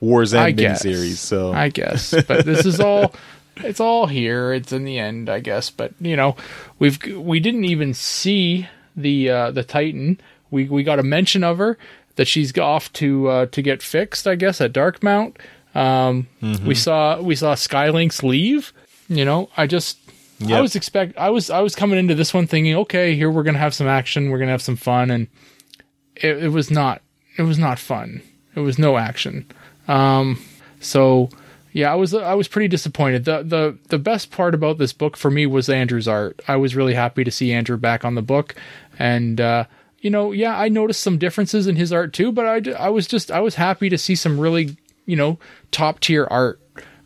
War's 0.00 0.34
End 0.34 0.58
miniseries. 0.58 1.16
So 1.16 1.52
I 1.52 1.70
guess, 1.70 2.14
but 2.26 2.44
this 2.44 2.64
is 2.64 2.80
all. 2.80 3.14
It's 3.60 3.80
all 3.80 4.06
here. 4.06 4.52
It's 4.52 4.70
in 4.70 4.84
the 4.84 5.00
end, 5.00 5.28
I 5.28 5.40
guess. 5.40 5.68
But 5.68 5.92
you 6.00 6.14
know, 6.14 6.36
we've 6.78 6.96
we 7.04 7.40
didn't 7.40 7.64
even 7.64 7.92
see 7.92 8.68
the 8.94 9.30
uh, 9.30 9.50
the 9.50 9.64
Titan 9.64 10.20
we 10.50 10.68
we 10.68 10.82
got 10.82 10.98
a 10.98 11.02
mention 11.02 11.44
of 11.44 11.58
her 11.58 11.78
that 12.16 12.26
she's 12.26 12.56
off 12.58 12.92
to 12.94 13.28
uh, 13.28 13.46
to 13.46 13.62
get 13.62 13.82
fixed, 13.82 14.26
I 14.26 14.34
guess, 14.34 14.60
at 14.60 14.72
Darkmount. 14.72 15.38
Um, 15.74 16.26
mm-hmm. 16.42 16.66
We 16.66 16.74
saw 16.74 17.20
we 17.20 17.36
saw 17.36 17.54
Skylynx 17.54 18.22
leave. 18.22 18.72
You 19.08 19.24
know, 19.24 19.48
I 19.56 19.66
just 19.66 19.98
yep. 20.38 20.58
I 20.58 20.60
was 20.60 20.76
expect 20.76 21.16
I 21.16 21.30
was 21.30 21.48
I 21.50 21.60
was 21.60 21.74
coming 21.74 21.98
into 21.98 22.14
this 22.14 22.34
one 22.34 22.46
thinking, 22.46 22.74
okay, 22.74 23.14
here 23.14 23.30
we're 23.30 23.44
gonna 23.44 23.58
have 23.58 23.74
some 23.74 23.86
action, 23.86 24.30
we're 24.30 24.38
gonna 24.38 24.50
have 24.50 24.62
some 24.62 24.76
fun, 24.76 25.10
and 25.10 25.28
it, 26.16 26.44
it 26.44 26.48
was 26.48 26.70
not 26.70 27.02
it 27.36 27.42
was 27.42 27.58
not 27.58 27.78
fun. 27.78 28.22
It 28.54 28.60
was 28.60 28.78
no 28.78 28.98
action. 28.98 29.46
Um, 29.86 30.42
so 30.80 31.30
yeah, 31.72 31.92
I 31.92 31.94
was 31.94 32.12
I 32.14 32.34
was 32.34 32.48
pretty 32.48 32.68
disappointed. 32.68 33.24
the 33.24 33.42
the 33.42 33.78
The 33.88 33.98
best 33.98 34.30
part 34.30 34.54
about 34.54 34.78
this 34.78 34.92
book 34.92 35.16
for 35.16 35.30
me 35.30 35.46
was 35.46 35.68
Andrew's 35.68 36.08
art. 36.08 36.40
I 36.48 36.56
was 36.56 36.74
really 36.74 36.94
happy 36.94 37.24
to 37.24 37.30
see 37.30 37.52
Andrew 37.52 37.76
back 37.76 38.04
on 38.04 38.14
the 38.14 38.22
book, 38.22 38.54
and 38.98 39.40
uh, 39.40 39.64
you 40.00 40.10
know, 40.10 40.32
yeah, 40.32 40.58
I 40.58 40.68
noticed 40.68 41.02
some 41.02 41.18
differences 41.18 41.66
in 41.66 41.76
his 41.76 41.92
art 41.92 42.12
too, 42.12 42.32
but 42.32 42.46
I, 42.46 42.72
I 42.72 42.88
was 42.88 43.06
just, 43.06 43.30
I 43.30 43.40
was 43.40 43.56
happy 43.56 43.88
to 43.88 43.98
see 43.98 44.14
some 44.14 44.38
really, 44.38 44.76
you 45.06 45.16
know, 45.16 45.38
top 45.70 46.00
tier 46.00 46.26
art, 46.30 46.60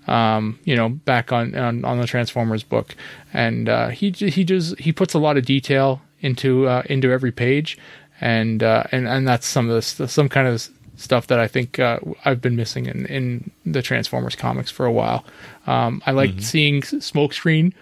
um, 0.07 0.59
you 0.65 0.77
know, 0.77 0.89
back 0.89 1.33
on, 1.33 1.55
on, 1.55 1.85
on 1.85 2.01
the 2.01 2.07
Transformers 2.07 2.63
book. 2.63 2.95
And, 3.33 3.69
uh, 3.69 3.89
he, 3.89 4.11
he 4.11 4.45
just, 4.45 4.79
he 4.79 4.93
puts 4.93 5.15
a 5.15 5.19
lot 5.19 5.37
of 5.37 5.47
detail 5.47 6.03
into, 6.21 6.67
uh, 6.67 6.83
into 6.87 7.11
every 7.11 7.33
page. 7.33 7.79
And, 8.21 8.63
uh, 8.63 8.85
and, 8.93 9.09
and 9.09 9.27
that's 9.27 9.47
some 9.47 9.71
of 9.71 9.75
the, 9.97 10.09
some 10.09 10.29
kind 10.29 10.47
of 10.47 10.69
stuff 10.97 11.29
that 11.29 11.41
I 11.41 11.49
think, 11.49 11.79
uh, 11.79 11.99
I've 12.25 12.41
been 12.41 12.57
missing 12.57 12.87
in, 12.87 13.07
in 13.07 13.51
the 13.65 13.83
Transformers 13.83 14.37
comics 14.37 14.71
for 14.71 14.85
a 14.85 14.93
while. 14.93 15.25
Um, 15.67 16.03
I 16.05 16.11
liked 16.11 16.35
mm-hmm. 16.35 16.43
seeing 16.43 16.83
Smokescreen 16.83 17.73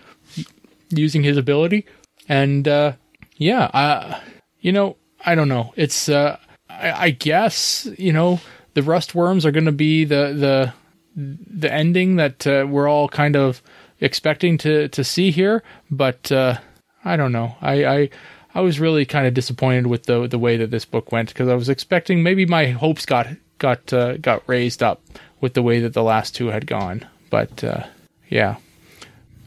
using 0.90 1.22
his 1.22 1.36
ability. 1.36 1.84
And, 2.28 2.68
uh, 2.68 2.92
yeah, 3.36 3.70
I, 3.74 4.20
you 4.60 4.72
know, 4.72 4.96
I 5.24 5.34
don't 5.34 5.48
know. 5.48 5.72
It's 5.76 6.08
uh, 6.08 6.38
I, 6.68 6.92
I 6.92 7.10
guess 7.10 7.88
you 7.98 8.12
know 8.12 8.40
the 8.74 8.82
rust 8.82 9.14
worms 9.14 9.44
are 9.44 9.50
going 9.50 9.66
to 9.66 9.72
be 9.72 10.04
the 10.04 10.34
the 10.34 10.72
the 11.16 11.72
ending 11.72 12.16
that 12.16 12.46
uh, 12.46 12.66
we're 12.68 12.88
all 12.88 13.08
kind 13.08 13.36
of 13.36 13.62
expecting 14.00 14.58
to 14.58 14.88
to 14.88 15.04
see 15.04 15.30
here, 15.30 15.62
but 15.90 16.30
uh, 16.32 16.58
I 17.04 17.16
don't 17.16 17.32
know. 17.32 17.56
I, 17.60 17.84
I 17.84 18.10
I 18.54 18.60
was 18.60 18.80
really 18.80 19.04
kind 19.04 19.26
of 19.26 19.34
disappointed 19.34 19.86
with 19.86 20.04
the 20.04 20.26
the 20.26 20.38
way 20.38 20.56
that 20.56 20.70
this 20.70 20.84
book 20.84 21.12
went 21.12 21.28
because 21.28 21.48
I 21.48 21.54
was 21.54 21.68
expecting 21.68 22.22
maybe 22.22 22.46
my 22.46 22.66
hopes 22.66 23.06
got 23.06 23.28
got 23.58 23.92
uh, 23.92 24.16
got 24.18 24.42
raised 24.48 24.82
up 24.82 25.02
with 25.40 25.54
the 25.54 25.62
way 25.62 25.80
that 25.80 25.94
the 25.94 26.02
last 26.02 26.34
two 26.34 26.48
had 26.48 26.66
gone. 26.66 27.06
But 27.30 27.62
uh, 27.62 27.84
yeah, 28.28 28.56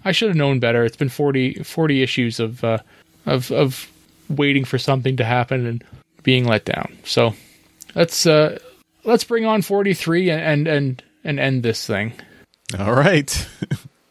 I 0.06 0.12
should 0.12 0.30
have 0.30 0.38
known 0.38 0.60
better. 0.60 0.86
It's 0.86 0.98
been 0.98 1.10
40, 1.10 1.64
40 1.64 2.02
issues 2.02 2.40
of 2.40 2.64
uh, 2.64 2.80
of 3.26 3.52
of 3.52 3.92
waiting 4.38 4.66
for 4.66 4.78
something 4.78 5.18
to 5.18 5.24
happen 5.24 5.66
and 5.66 5.84
being 6.24 6.46
let 6.46 6.66
down. 6.66 6.98
So 7.04 7.34
let's 7.96 8.26
uh, 8.26 8.60
let's 9.04 9.24
bring 9.24 9.46
on 9.46 9.62
43 9.62 10.32
and 10.32 10.68
and 10.68 11.04
and 11.24 11.40
end 11.40 11.64
this 11.64 11.86
thing. 11.86 12.14
All 12.78 12.94
right. 12.94 13.48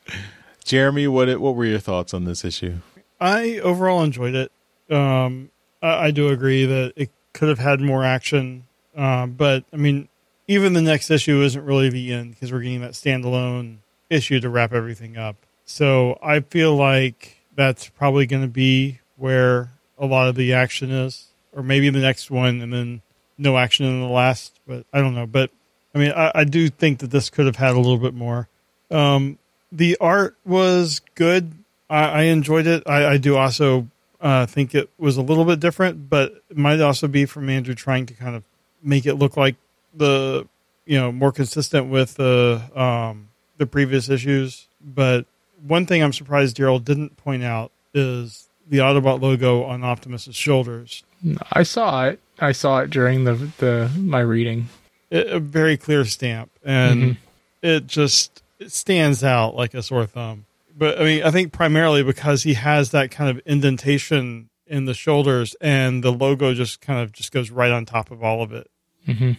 Jeremy, 0.64 1.08
what 1.08 1.40
what 1.40 1.54
were 1.54 1.64
your 1.64 1.80
thoughts 1.80 2.14
on 2.14 2.24
this 2.24 2.44
issue? 2.44 2.78
I 3.20 3.58
overall 3.58 4.02
enjoyed 4.02 4.34
it. 4.34 4.52
Um, 4.90 5.50
I, 5.80 6.06
I, 6.06 6.10
do 6.10 6.28
agree 6.28 6.66
that 6.66 6.92
it 6.96 7.10
could 7.32 7.48
have 7.48 7.58
had 7.58 7.80
more 7.80 8.04
action, 8.04 8.64
uh, 8.96 9.26
but 9.26 9.64
I 9.72 9.76
mean, 9.76 10.08
even 10.48 10.72
the 10.72 10.82
next 10.82 11.10
issue 11.10 11.40
isn't 11.42 11.64
really 11.64 11.88
the 11.88 12.12
end 12.12 12.32
because 12.32 12.52
we're 12.52 12.60
getting 12.60 12.80
that 12.82 12.92
standalone 12.92 13.78
issue 14.10 14.40
to 14.40 14.50
wrap 14.50 14.72
everything 14.72 15.16
up. 15.16 15.36
So 15.64 16.18
I 16.22 16.40
feel 16.40 16.76
like 16.76 17.38
that's 17.54 17.88
probably 17.88 18.26
going 18.26 18.42
to 18.42 18.48
be 18.48 19.00
where 19.16 19.70
a 19.98 20.06
lot 20.06 20.28
of 20.28 20.34
the 20.34 20.52
action 20.52 20.90
is, 20.90 21.26
or 21.52 21.62
maybe 21.62 21.90
the 21.90 22.00
next 22.00 22.30
one, 22.30 22.60
and 22.60 22.72
then 22.72 23.02
no 23.38 23.56
action 23.56 23.86
in 23.86 24.00
the 24.00 24.08
last. 24.08 24.58
But 24.66 24.84
I 24.92 25.00
don't 25.00 25.14
know. 25.14 25.26
But 25.26 25.50
I 25.94 25.98
mean, 25.98 26.12
I, 26.12 26.32
I 26.34 26.44
do 26.44 26.68
think 26.68 27.00
that 27.00 27.10
this 27.10 27.30
could 27.30 27.46
have 27.46 27.56
had 27.56 27.74
a 27.74 27.80
little 27.80 27.98
bit 27.98 28.14
more. 28.14 28.48
Um, 28.90 29.38
the 29.70 29.96
art 30.00 30.36
was 30.44 31.00
good. 31.14 31.52
I, 31.88 32.04
I 32.04 32.22
enjoyed 32.22 32.66
it. 32.66 32.82
I, 32.86 33.12
I 33.12 33.16
do 33.16 33.36
also 33.36 33.88
uh, 34.20 34.46
think 34.46 34.74
it 34.74 34.88
was 34.98 35.16
a 35.16 35.22
little 35.22 35.44
bit 35.44 35.60
different, 35.60 36.08
but 36.08 36.42
it 36.50 36.56
might 36.56 36.80
also 36.80 37.08
be 37.08 37.26
from 37.26 37.48
Andrew 37.48 37.74
trying 37.74 38.06
to 38.06 38.14
kind 38.14 38.36
of 38.36 38.44
make 38.82 39.06
it 39.06 39.14
look 39.14 39.36
like 39.36 39.56
the 39.94 40.46
you 40.86 40.98
know 40.98 41.12
more 41.12 41.32
consistent 41.32 41.88
with 41.88 42.14
the 42.14 42.62
um, 42.74 43.28
the 43.58 43.66
previous 43.66 44.08
issues. 44.08 44.68
But 44.80 45.26
one 45.66 45.86
thing 45.86 46.02
I'm 46.02 46.12
surprised 46.12 46.56
Daryl 46.56 46.82
didn't 46.82 47.16
point 47.16 47.42
out 47.42 47.72
is 47.94 48.48
the 48.72 48.78
Autobot 48.78 49.20
logo 49.20 49.64
on 49.64 49.84
Optimus's 49.84 50.34
shoulders. 50.34 51.04
I 51.52 51.62
saw 51.62 52.06
it. 52.06 52.20
I 52.38 52.52
saw 52.52 52.78
it 52.78 52.88
during 52.88 53.24
the 53.24 53.34
the 53.58 53.90
my 53.98 54.20
reading. 54.20 54.70
It, 55.10 55.26
a 55.26 55.38
very 55.38 55.76
clear 55.76 56.06
stamp, 56.06 56.50
and 56.64 57.02
mm-hmm. 57.02 57.12
it 57.60 57.86
just 57.86 58.42
it 58.58 58.72
stands 58.72 59.22
out 59.22 59.54
like 59.54 59.74
a 59.74 59.82
sore 59.82 60.06
thumb. 60.06 60.46
But 60.74 60.98
I 60.98 61.04
mean, 61.04 61.22
I 61.22 61.30
think 61.30 61.52
primarily 61.52 62.02
because 62.02 62.44
he 62.44 62.54
has 62.54 62.92
that 62.92 63.10
kind 63.10 63.28
of 63.28 63.42
indentation 63.44 64.48
in 64.66 64.86
the 64.86 64.94
shoulders, 64.94 65.54
and 65.60 66.02
the 66.02 66.10
logo 66.10 66.54
just 66.54 66.80
kind 66.80 66.98
of 66.98 67.12
just 67.12 67.30
goes 67.30 67.50
right 67.50 67.70
on 67.70 67.84
top 67.84 68.10
of 68.10 68.24
all 68.24 68.42
of 68.42 68.54
it. 68.54 68.70
Mm-hmm. 69.06 69.32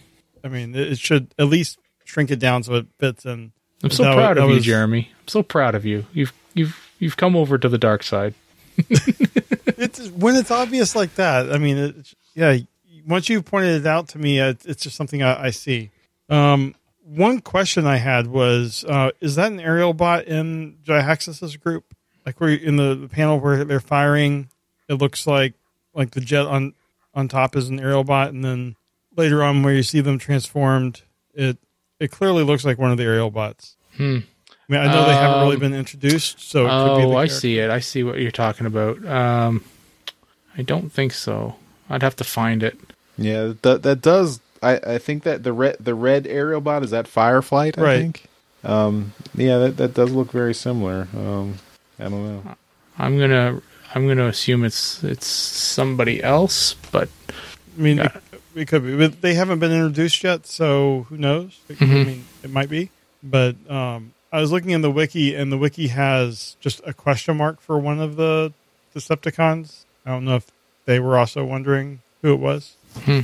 I 0.44 0.48
mean, 0.48 0.76
it 0.76 1.00
should 1.00 1.34
at 1.40 1.48
least 1.48 1.80
shrink 2.04 2.30
it 2.30 2.38
down 2.38 2.62
so 2.62 2.74
it 2.74 2.86
fits 3.00 3.24
in. 3.26 3.50
I'm 3.82 3.90
so 3.90 4.04
that, 4.04 4.14
proud 4.14 4.38
of 4.38 4.48
you, 4.48 4.54
was, 4.54 4.64
Jeremy. 4.64 5.10
I'm 5.22 5.28
so 5.28 5.42
proud 5.42 5.74
of 5.74 5.84
you. 5.84 6.06
You've 6.12 6.32
you've 6.54 6.92
you've 7.00 7.16
come 7.16 7.34
over 7.34 7.58
to 7.58 7.68
the 7.68 7.78
dark 7.78 8.04
side. 8.04 8.34
it's 9.78 10.08
when 10.10 10.36
it's 10.36 10.50
obvious 10.50 10.94
like 10.94 11.14
that. 11.16 11.52
I 11.52 11.58
mean, 11.58 11.76
it, 11.76 12.14
yeah. 12.34 12.58
Once 13.06 13.28
you 13.28 13.42
pointed 13.42 13.82
it 13.82 13.86
out 13.86 14.08
to 14.08 14.18
me, 14.18 14.40
it's 14.40 14.82
just 14.82 14.96
something 14.96 15.22
I, 15.22 15.44
I 15.44 15.50
see. 15.50 15.90
Um, 16.30 16.74
one 17.04 17.40
question 17.40 17.86
I 17.86 17.96
had 17.96 18.26
was: 18.26 18.84
uh, 18.88 19.10
Is 19.20 19.36
that 19.36 19.52
an 19.52 19.60
aerial 19.60 19.92
bot 19.92 20.24
in 20.24 20.78
Geaxis's 20.84 21.56
group? 21.56 21.94
Like 22.24 22.40
where 22.40 22.50
in 22.50 22.76
the, 22.76 22.94
the 22.94 23.08
panel 23.08 23.38
where 23.38 23.64
they're 23.64 23.80
firing, 23.80 24.48
it 24.88 24.94
looks 24.94 25.26
like 25.26 25.54
like 25.92 26.12
the 26.12 26.20
jet 26.20 26.46
on 26.46 26.72
on 27.12 27.28
top 27.28 27.56
is 27.56 27.68
an 27.68 27.78
aerial 27.78 28.04
bot, 28.04 28.30
and 28.30 28.44
then 28.44 28.76
later 29.16 29.42
on 29.42 29.62
where 29.62 29.74
you 29.74 29.82
see 29.82 30.00
them 30.00 30.18
transformed, 30.18 31.02
it 31.34 31.58
it 32.00 32.10
clearly 32.10 32.42
looks 32.42 32.64
like 32.64 32.78
one 32.78 32.90
of 32.90 32.96
the 32.96 33.04
aerial 33.04 33.30
bots. 33.30 33.76
Hmm. 33.96 34.20
I 34.68 34.72
mean, 34.72 34.80
I 34.80 34.86
know 34.92 35.02
um, 35.02 35.08
they 35.08 35.14
haven't 35.14 35.40
really 35.42 35.54
um, 35.56 35.60
been 35.60 35.74
introduced, 35.74 36.40
so 36.40 36.66
oh, 36.66 37.16
I 37.16 37.26
see 37.26 37.58
it. 37.58 37.70
I 37.70 37.80
see 37.80 38.02
what 38.02 38.18
you're 38.18 38.30
talking 38.30 38.66
about. 38.66 39.04
Um, 39.04 39.62
I 40.56 40.62
don't 40.62 40.90
think 40.90 41.12
so. 41.12 41.56
I'd 41.90 42.02
have 42.02 42.16
to 42.16 42.24
find 42.24 42.62
it. 42.62 42.78
Yeah, 43.18 43.52
that 43.62 43.82
that 43.82 44.00
does. 44.00 44.40
I, 44.62 44.76
I 44.76 44.98
think 44.98 45.24
that 45.24 45.42
the 45.42 45.52
red 45.52 45.76
the 45.80 45.94
red 45.94 46.26
aerial 46.26 46.62
bot 46.62 46.82
is 46.82 46.90
that 46.92 47.06
Fireflight. 47.06 47.78
I 47.78 47.82
right. 47.82 47.98
think. 47.98 48.24
Um, 48.64 49.12
yeah, 49.34 49.58
that 49.58 49.76
that 49.76 49.94
does 49.94 50.12
look 50.12 50.32
very 50.32 50.54
similar. 50.54 51.08
Um, 51.14 51.58
I 51.98 52.04
don't 52.04 52.24
know. 52.24 52.56
I'm 52.98 53.18
gonna 53.18 53.60
I'm 53.94 54.08
gonna 54.08 54.28
assume 54.28 54.64
it's 54.64 55.04
it's 55.04 55.26
somebody 55.26 56.22
else, 56.22 56.74
but 56.90 57.10
I 57.76 57.80
mean, 57.80 58.00
uh, 58.00 58.18
it, 58.32 58.40
it, 58.54 58.68
could 58.68 58.82
be. 58.82 58.96
But 58.96 59.20
they 59.20 59.34
haven't 59.34 59.58
been 59.58 59.72
introduced 59.72 60.24
yet, 60.24 60.46
so 60.46 61.06
who 61.10 61.18
knows? 61.18 61.60
Mm-hmm. 61.68 61.84
I 61.84 62.04
mean, 62.04 62.24
it 62.42 62.50
might 62.50 62.70
be. 62.70 62.90
But 63.22 63.56
um, 63.70 64.13
I 64.34 64.40
was 64.40 64.50
looking 64.50 64.70
in 64.70 64.80
the 64.80 64.90
wiki, 64.90 65.32
and 65.32 65.52
the 65.52 65.56
wiki 65.56 65.86
has 65.86 66.56
just 66.58 66.80
a 66.84 66.92
question 66.92 67.36
mark 67.36 67.60
for 67.60 67.78
one 67.78 68.00
of 68.00 68.16
the 68.16 68.52
Decepticons. 68.92 69.84
I 70.04 70.10
don't 70.10 70.24
know 70.24 70.34
if 70.34 70.50
they 70.86 70.98
were 70.98 71.16
also 71.16 71.44
wondering 71.44 72.00
who 72.20 72.32
it 72.32 72.40
was. 72.40 72.74
Hmm. 73.04 73.20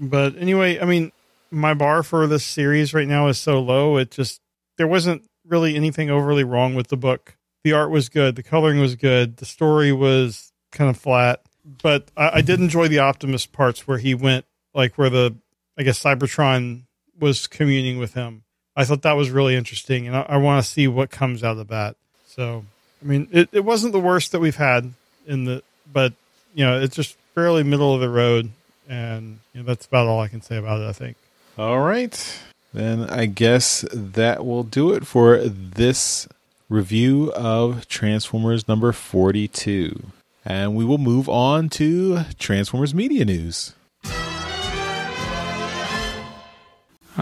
But 0.00 0.38
anyway, 0.38 0.80
I 0.80 0.86
mean, 0.86 1.12
my 1.50 1.74
bar 1.74 2.02
for 2.02 2.26
this 2.26 2.46
series 2.46 2.94
right 2.94 3.06
now 3.06 3.28
is 3.28 3.36
so 3.36 3.60
low. 3.60 3.98
It 3.98 4.10
just 4.10 4.40
there 4.78 4.86
wasn't 4.86 5.24
really 5.46 5.76
anything 5.76 6.08
overly 6.08 6.44
wrong 6.44 6.74
with 6.74 6.88
the 6.88 6.96
book. 6.96 7.36
The 7.62 7.74
art 7.74 7.90
was 7.90 8.08
good, 8.08 8.34
the 8.34 8.42
coloring 8.42 8.80
was 8.80 8.96
good, 8.96 9.36
the 9.36 9.44
story 9.44 9.92
was 9.92 10.50
kind 10.72 10.88
of 10.88 10.96
flat. 10.96 11.42
But 11.82 12.10
I, 12.16 12.36
I 12.36 12.40
did 12.40 12.58
enjoy 12.58 12.88
the 12.88 13.00
Optimus 13.00 13.44
parts 13.44 13.86
where 13.86 13.98
he 13.98 14.14
went 14.14 14.46
like 14.72 14.96
where 14.96 15.10
the 15.10 15.34
I 15.76 15.82
guess 15.82 16.02
Cybertron 16.02 16.84
was 17.20 17.46
communing 17.46 17.98
with 17.98 18.14
him. 18.14 18.43
I 18.76 18.84
thought 18.84 19.02
that 19.02 19.12
was 19.12 19.30
really 19.30 19.54
interesting, 19.54 20.06
and 20.06 20.16
I, 20.16 20.22
I 20.22 20.36
want 20.38 20.64
to 20.64 20.70
see 20.70 20.88
what 20.88 21.10
comes 21.10 21.44
out 21.44 21.58
of 21.58 21.68
that. 21.68 21.96
So, 22.26 22.64
I 23.02 23.06
mean, 23.06 23.28
it, 23.30 23.48
it 23.52 23.64
wasn't 23.64 23.92
the 23.92 24.00
worst 24.00 24.32
that 24.32 24.40
we've 24.40 24.56
had 24.56 24.92
in 25.26 25.44
the, 25.44 25.62
but 25.92 26.12
you 26.54 26.64
know, 26.64 26.80
it's 26.80 26.96
just 26.96 27.16
fairly 27.34 27.62
middle 27.62 27.94
of 27.94 28.00
the 28.00 28.08
road, 28.08 28.50
and 28.88 29.38
you 29.52 29.60
know, 29.60 29.66
that's 29.66 29.86
about 29.86 30.06
all 30.06 30.20
I 30.20 30.28
can 30.28 30.42
say 30.42 30.56
about 30.56 30.80
it. 30.80 30.88
I 30.88 30.92
think. 30.92 31.16
All 31.56 31.80
right. 31.80 32.40
Then 32.72 33.08
I 33.08 33.26
guess 33.26 33.84
that 33.92 34.44
will 34.44 34.64
do 34.64 34.92
it 34.92 35.06
for 35.06 35.38
this 35.38 36.26
review 36.68 37.32
of 37.32 37.86
Transformers 37.86 38.66
number 38.66 38.90
42. 38.90 40.06
And 40.44 40.74
we 40.74 40.84
will 40.84 40.98
move 40.98 41.28
on 41.28 41.68
to 41.70 42.24
Transformers 42.38 42.92
Media 42.92 43.24
News. 43.24 43.74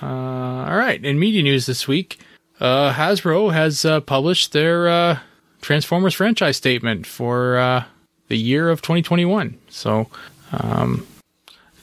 Uh, 0.00 0.41
all 0.72 0.78
right. 0.78 1.04
In 1.04 1.18
media 1.18 1.42
news 1.42 1.66
this 1.66 1.86
week, 1.86 2.18
uh, 2.58 2.94
Hasbro 2.94 3.52
has 3.52 3.84
uh, 3.84 4.00
published 4.00 4.52
their 4.52 4.88
uh, 4.88 5.18
Transformers 5.60 6.14
franchise 6.14 6.56
statement 6.56 7.06
for 7.06 7.58
uh, 7.58 7.84
the 8.28 8.38
year 8.38 8.70
of 8.70 8.80
2021. 8.80 9.58
So, 9.68 10.08
um, 10.50 11.06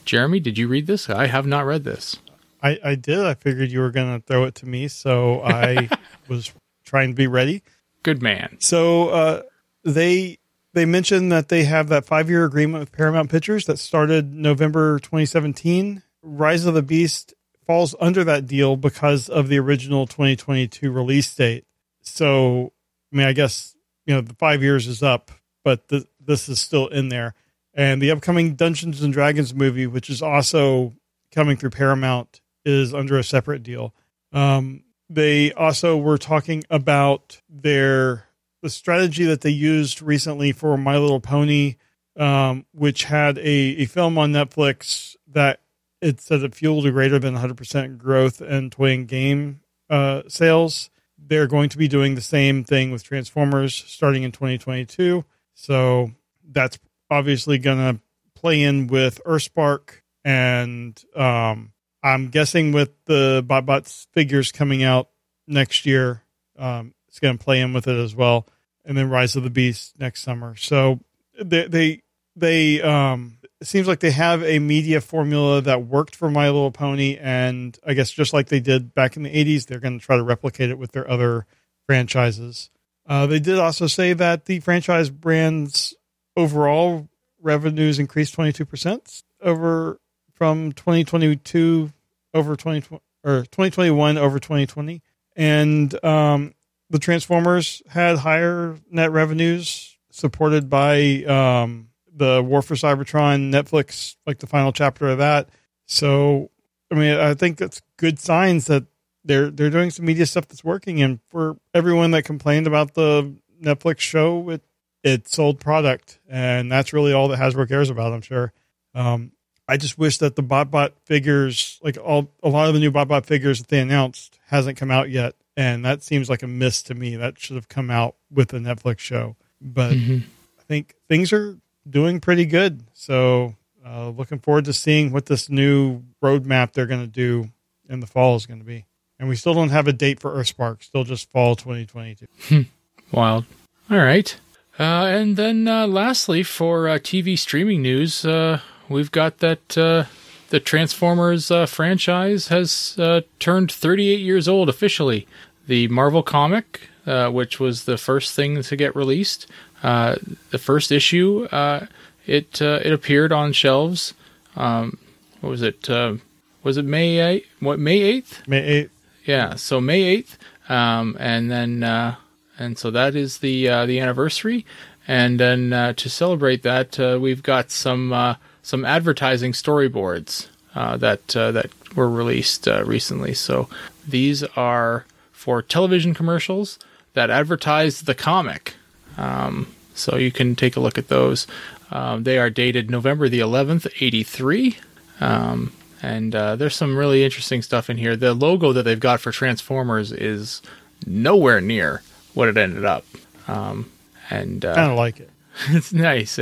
Jeremy, 0.05 0.39
did 0.39 0.57
you 0.57 0.67
read 0.67 0.87
this? 0.87 1.07
I 1.07 1.27
have 1.27 1.45
not 1.45 1.67
read 1.67 1.83
this. 1.83 2.17
I, 2.63 2.79
I 2.83 2.95
did. 2.95 3.19
I 3.19 3.35
figured 3.35 3.69
you 3.69 3.81
were 3.81 3.91
going 3.91 4.19
to 4.19 4.25
throw 4.25 4.45
it 4.45 4.55
to 4.55 4.65
me, 4.65 4.87
so 4.87 5.43
I 5.43 5.87
was 6.27 6.51
trying 6.83 7.09
to 7.09 7.15
be 7.15 7.27
ready. 7.27 7.61
Good 8.01 8.23
man. 8.23 8.57
So 8.59 9.09
uh, 9.09 9.41
they 9.83 10.39
they 10.73 10.85
mentioned 10.85 11.31
that 11.31 11.49
they 11.49 11.65
have 11.65 11.89
that 11.89 12.05
five 12.05 12.27
year 12.27 12.43
agreement 12.43 12.79
with 12.79 12.91
Paramount 12.91 13.29
Pictures 13.29 13.67
that 13.67 13.77
started 13.77 14.33
November 14.33 14.97
2017. 14.97 16.01
Rise 16.23 16.65
of 16.65 16.73
the 16.73 16.81
Beast 16.81 17.35
falls 17.69 17.93
under 17.99 18.23
that 18.23 18.47
deal 18.47 18.75
because 18.75 19.29
of 19.29 19.47
the 19.47 19.59
original 19.59 20.07
2022 20.07 20.91
release 20.91 21.35
date. 21.35 21.65
So, 22.01 22.73
I 23.13 23.15
mean, 23.15 23.27
I 23.27 23.33
guess 23.33 23.75
you 24.07 24.15
know 24.15 24.21
the 24.21 24.33
five 24.33 24.63
years 24.63 24.87
is 24.87 25.03
up, 25.03 25.29
but 25.63 25.87
th- 25.87 26.07
this 26.19 26.49
is 26.49 26.59
still 26.59 26.87
in 26.87 27.09
there. 27.09 27.35
And 27.75 28.01
the 28.01 28.09
upcoming 28.09 28.55
Dungeons 28.55 29.03
and 29.03 29.13
Dragons 29.13 29.53
movie, 29.53 29.85
which 29.85 30.09
is 30.09 30.19
also 30.19 30.95
coming 31.31 31.57
through 31.57 31.69
Paramount, 31.69 32.41
is 32.65 32.91
under 32.91 33.19
a 33.19 33.23
separate 33.23 33.61
deal. 33.61 33.93
Um, 34.33 34.83
they 35.07 35.53
also 35.53 35.95
were 35.95 36.17
talking 36.17 36.63
about 36.71 37.39
their 37.47 38.25
the 38.63 38.71
strategy 38.71 39.25
that 39.25 39.41
they 39.41 39.51
used 39.51 40.01
recently 40.01 40.53
for 40.53 40.75
My 40.75 40.97
Little 40.97 41.19
Pony, 41.19 41.75
um, 42.17 42.65
which 42.73 43.03
had 43.03 43.37
a, 43.37 43.43
a 43.43 43.85
film 43.85 44.17
on 44.17 44.33
Netflix 44.33 45.15
that 45.27 45.59
it 46.01 46.21
said 46.21 46.43
it 46.43 46.55
fueled 46.55 46.85
a 46.85 46.91
greater 46.91 47.19
than 47.19 47.35
100% 47.35 47.97
growth 47.97 48.41
in 48.41 48.69
toy 48.69 48.93
and 48.93 49.07
game 49.07 49.61
uh, 49.89 50.23
sales. 50.27 50.89
They're 51.17 51.47
going 51.47 51.69
to 51.69 51.77
be 51.77 51.87
doing 51.87 52.15
the 52.15 52.21
same 52.21 52.63
thing 52.63 52.91
with 52.91 53.03
Transformers 53.03 53.75
starting 53.75 54.23
in 54.23 54.31
2022. 54.31 55.25
So 55.53 56.11
that's 56.49 56.79
obviously 57.11 57.57
going 57.57 57.77
to 57.77 58.01
play 58.35 58.61
in 58.61 58.87
with 58.87 59.21
Earthspark. 59.25 60.01
And 60.23 61.01
um, 61.15 61.73
I'm 62.01 62.29
guessing 62.29 62.71
with 62.71 62.91
the 63.05 63.43
BotBots 63.45 64.07
figures 64.13 64.51
coming 64.51 64.83
out 64.83 65.09
next 65.47 65.85
year, 65.85 66.23
um, 66.57 66.93
it's 67.07 67.19
going 67.19 67.37
to 67.37 67.43
play 67.43 67.59
in 67.59 67.73
with 67.73 67.87
it 67.87 67.97
as 67.97 68.15
well. 68.15 68.47
And 68.85 68.97
then 68.97 69.09
Rise 69.09 69.35
of 69.35 69.43
the 69.43 69.49
Beast 69.49 69.99
next 69.99 70.21
summer. 70.21 70.55
So 70.55 71.01
they, 71.41 71.67
they, 71.67 72.01
they 72.35 72.81
um, 72.81 73.38
it 73.61 73.67
seems 73.67 73.87
like 73.87 73.99
they 73.99 74.11
have 74.11 74.41
a 74.43 74.59
media 74.59 75.01
formula 75.01 75.61
that 75.61 75.85
worked 75.85 76.15
for 76.15 76.31
My 76.31 76.45
Little 76.45 76.71
Pony, 76.71 77.17
and 77.17 77.77
I 77.85 77.93
guess 77.93 78.09
just 78.09 78.33
like 78.33 78.47
they 78.47 78.61
did 78.61 78.93
back 78.93 79.17
in 79.17 79.23
the 79.23 79.29
'80s, 79.29 79.65
they're 79.65 79.79
going 79.79 79.99
to 79.99 80.05
try 80.05 80.15
to 80.15 80.23
replicate 80.23 80.69
it 80.69 80.77
with 80.77 80.91
their 80.91 81.09
other 81.09 81.45
franchises. 81.85 82.69
Uh, 83.05 83.25
they 83.25 83.39
did 83.39 83.59
also 83.59 83.87
say 83.87 84.13
that 84.13 84.45
the 84.45 84.59
franchise 84.61 85.09
brands 85.09 85.93
overall 86.37 87.09
revenues 87.41 87.99
increased 87.99 88.33
22 88.33 88.65
percent 88.65 89.23
over 89.41 89.99
from 90.33 90.71
2022 90.71 91.91
over 92.33 92.55
2020 92.55 93.01
or 93.25 93.41
2021 93.41 94.17
over 94.17 94.39
2020, 94.39 95.01
and 95.35 96.05
um, 96.05 96.53
the 96.89 96.99
Transformers 96.99 97.81
had 97.89 98.19
higher 98.19 98.77
net 98.89 99.11
revenues 99.11 99.97
supported 100.11 100.69
by 100.69 101.23
um, 101.25 101.88
the 102.19 102.43
War 102.45 102.61
for 102.61 102.75
Cybertron 102.75 103.51
Netflix, 103.51 104.15
like 104.27 104.37
the 104.39 104.47
final 104.47 104.71
chapter 104.71 105.09
of 105.09 105.17
that. 105.17 105.49
So, 105.87 106.51
I 106.91 106.95
mean, 106.95 107.17
I 107.17 107.33
think 107.33 107.57
that's 107.57 107.81
good 107.97 108.19
signs 108.19 108.65
that 108.67 108.85
they're 109.25 109.49
they're 109.49 109.69
doing 109.69 109.89
some 109.89 110.05
media 110.05 110.25
stuff 110.25 110.47
that's 110.47 110.63
working. 110.63 111.01
And 111.01 111.19
for 111.29 111.57
everyone 111.73 112.11
that 112.11 112.23
complained 112.23 112.67
about 112.67 112.93
the 112.93 113.33
Netflix 113.61 113.99
show, 113.99 114.49
it 114.51 114.61
it 115.03 115.27
sold 115.27 115.59
product, 115.59 116.19
and 116.29 116.71
that's 116.71 116.93
really 116.93 117.13
all 117.13 117.27
that 117.29 117.39
Hasbro 117.39 117.67
cares 117.67 117.89
about. 117.89 118.13
I'm 118.13 118.21
sure. 118.21 118.53
Um, 118.93 119.31
I 119.67 119.77
just 119.77 119.97
wish 119.97 120.17
that 120.17 120.35
the 120.35 120.43
BotBot 120.43 120.91
figures, 121.05 121.79
like 121.83 121.97
all 122.03 122.31
a 122.43 122.49
lot 122.49 122.67
of 122.67 122.73
the 122.73 122.79
new 122.79 122.91
BotBot 122.91 123.25
figures 123.25 123.59
that 123.59 123.67
they 123.69 123.79
announced, 123.79 124.39
hasn't 124.47 124.77
come 124.77 124.91
out 124.91 125.09
yet, 125.09 125.35
and 125.55 125.85
that 125.85 126.03
seems 126.03 126.29
like 126.29 126.43
a 126.43 126.47
miss 126.47 126.81
to 126.83 126.95
me. 126.95 127.15
That 127.15 127.39
should 127.39 127.55
have 127.55 127.69
come 127.69 127.89
out 127.89 128.15
with 128.31 128.49
the 128.49 128.57
Netflix 128.57 128.99
show, 128.99 129.35
but 129.61 129.93
Mhm. 129.93 130.23
I 130.59 130.63
think 130.63 130.95
things 131.07 131.31
are 131.31 131.57
doing 131.89 132.19
pretty 132.19 132.45
good. 132.45 132.83
So, 132.93 133.55
uh, 133.85 134.09
looking 134.09 134.39
forward 134.39 134.65
to 134.65 134.73
seeing 134.73 135.11
what 135.11 135.25
this 135.25 135.49
new 135.49 136.03
roadmap 136.21 136.73
they're 136.73 136.85
going 136.85 137.01
to 137.01 137.07
do 137.07 137.49
in 137.89 137.99
the 137.99 138.07
fall 138.07 138.35
is 138.35 138.45
going 138.45 138.59
to 138.59 138.65
be. 138.65 138.85
And 139.19 139.27
we 139.27 139.35
still 139.35 139.53
don't 139.53 139.69
have 139.69 139.87
a 139.87 139.93
date 139.93 140.19
for 140.19 140.31
Earthspark, 140.31 140.83
still 140.83 141.03
just 141.03 141.29
fall 141.29 141.55
2022. 141.55 142.65
Wild. 143.11 143.45
All 143.89 143.97
right. 143.97 144.37
Uh, 144.79 145.07
and 145.07 145.35
then 145.35 145.67
uh, 145.67 145.85
lastly, 145.87 146.41
for 146.41 146.87
uh, 146.87 146.93
TV 146.99 147.37
streaming 147.37 147.81
news, 147.81 148.23
uh, 148.23 148.61
we've 148.87 149.11
got 149.11 149.39
that 149.39 149.77
uh, 149.77 150.05
the 150.49 150.59
Transformers 150.61 151.51
franchise 151.67 152.47
has 152.47 152.97
turned 153.39 153.71
38 153.71 154.19
years 154.21 154.47
old 154.47 154.69
officially. 154.69 155.27
The 155.67 155.89
Marvel 155.89 156.23
comic, 156.23 156.89
which 157.05 157.59
was 157.59 157.83
the 157.83 157.97
first 157.97 158.33
thing 158.35 158.61
to 158.63 158.75
get 158.75 158.95
released, 158.95 159.47
uh, 159.83 160.15
the 160.51 160.57
first 160.57 160.91
issue, 160.91 161.47
uh, 161.51 161.85
it 162.25 162.61
uh, 162.61 162.79
it 162.83 162.93
appeared 162.93 163.31
on 163.31 163.53
shelves. 163.53 164.13
Um, 164.55 164.97
what 165.41 165.49
was 165.49 165.61
it? 165.61 165.89
Uh, 165.89 166.15
was 166.63 166.77
it 166.77 166.85
May 166.85 167.15
8th? 167.15 167.45
What 167.59 167.79
May 167.79 168.21
8th? 168.21 168.47
May 168.47 168.83
8th. 168.83 168.89
Yeah, 169.29 169.55
so 169.55 169.79
May 169.79 170.01
eighth, 170.05 170.39
um, 170.69 171.15
and 171.19 171.51
then 171.51 171.83
uh, 171.83 172.15
and 172.57 172.79
so 172.79 172.89
that 172.89 173.15
is 173.15 173.37
the 173.37 173.69
uh, 173.69 173.85
the 173.85 173.99
anniversary, 173.99 174.65
and 175.07 175.39
then 175.39 175.71
uh, 175.71 175.93
to 175.93 176.09
celebrate 176.09 176.63
that, 176.63 176.99
uh, 176.99 177.19
we've 177.21 177.43
got 177.43 177.69
some 177.69 178.11
uh, 178.11 178.35
some 178.63 178.83
advertising 178.83 179.51
storyboards 179.51 180.47
uh, 180.73 180.97
that 180.97 181.35
uh, 181.37 181.51
that 181.51 181.69
were 181.95 182.09
released 182.09 182.67
uh, 182.67 182.83
recently. 182.85 183.35
So 183.35 183.69
these 184.07 184.43
are 184.55 185.05
for 185.31 185.61
television 185.61 186.15
commercials 186.15 186.79
that 187.13 187.29
advertise 187.29 188.01
the 188.01 188.15
comic. 188.15 188.73
Um, 189.17 189.73
so 189.93 190.15
you 190.15 190.31
can 190.31 190.55
take 190.55 190.75
a 190.75 190.79
look 190.79 190.97
at 190.97 191.09
those. 191.09 191.47
Um, 191.91 192.23
they 192.23 192.37
are 192.37 192.49
dated 192.49 192.89
November 192.89 193.27
the 193.29 193.39
11th, 193.39 193.87
83. 193.99 194.77
Um, 195.19 195.73
and 196.01 196.33
uh, 196.33 196.55
there's 196.55 196.75
some 196.75 196.95
really 196.95 197.23
interesting 197.23 197.61
stuff 197.61 197.89
in 197.89 197.97
here. 197.97 198.15
The 198.15 198.33
logo 198.33 198.71
that 198.73 198.83
they've 198.83 198.99
got 198.99 199.19
for 199.19 199.31
Transformers 199.31 200.11
is 200.11 200.61
nowhere 201.05 201.59
near 201.59 202.01
what 202.33 202.47
it 202.47 202.57
ended 202.57 202.85
up. 202.85 203.05
Um, 203.47 203.91
and 204.29 204.63
uh, 204.63 204.75
Kind 204.75 204.91
of 204.91 204.97
like 204.97 205.19
it. 205.19 205.29
it's 205.69 205.91
nice. 205.91 206.39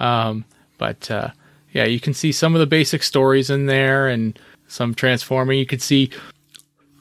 Um, 0.00 0.44
but 0.78 1.10
uh, 1.10 1.30
yeah, 1.72 1.84
you 1.84 2.00
can 2.00 2.14
see 2.14 2.32
some 2.32 2.54
of 2.54 2.60
the 2.60 2.66
basic 2.66 3.02
stories 3.02 3.50
in 3.50 3.66
there 3.66 4.08
and 4.08 4.38
some 4.66 4.94
transforming. 4.94 5.58
You 5.58 5.66
can 5.66 5.78
see 5.78 6.10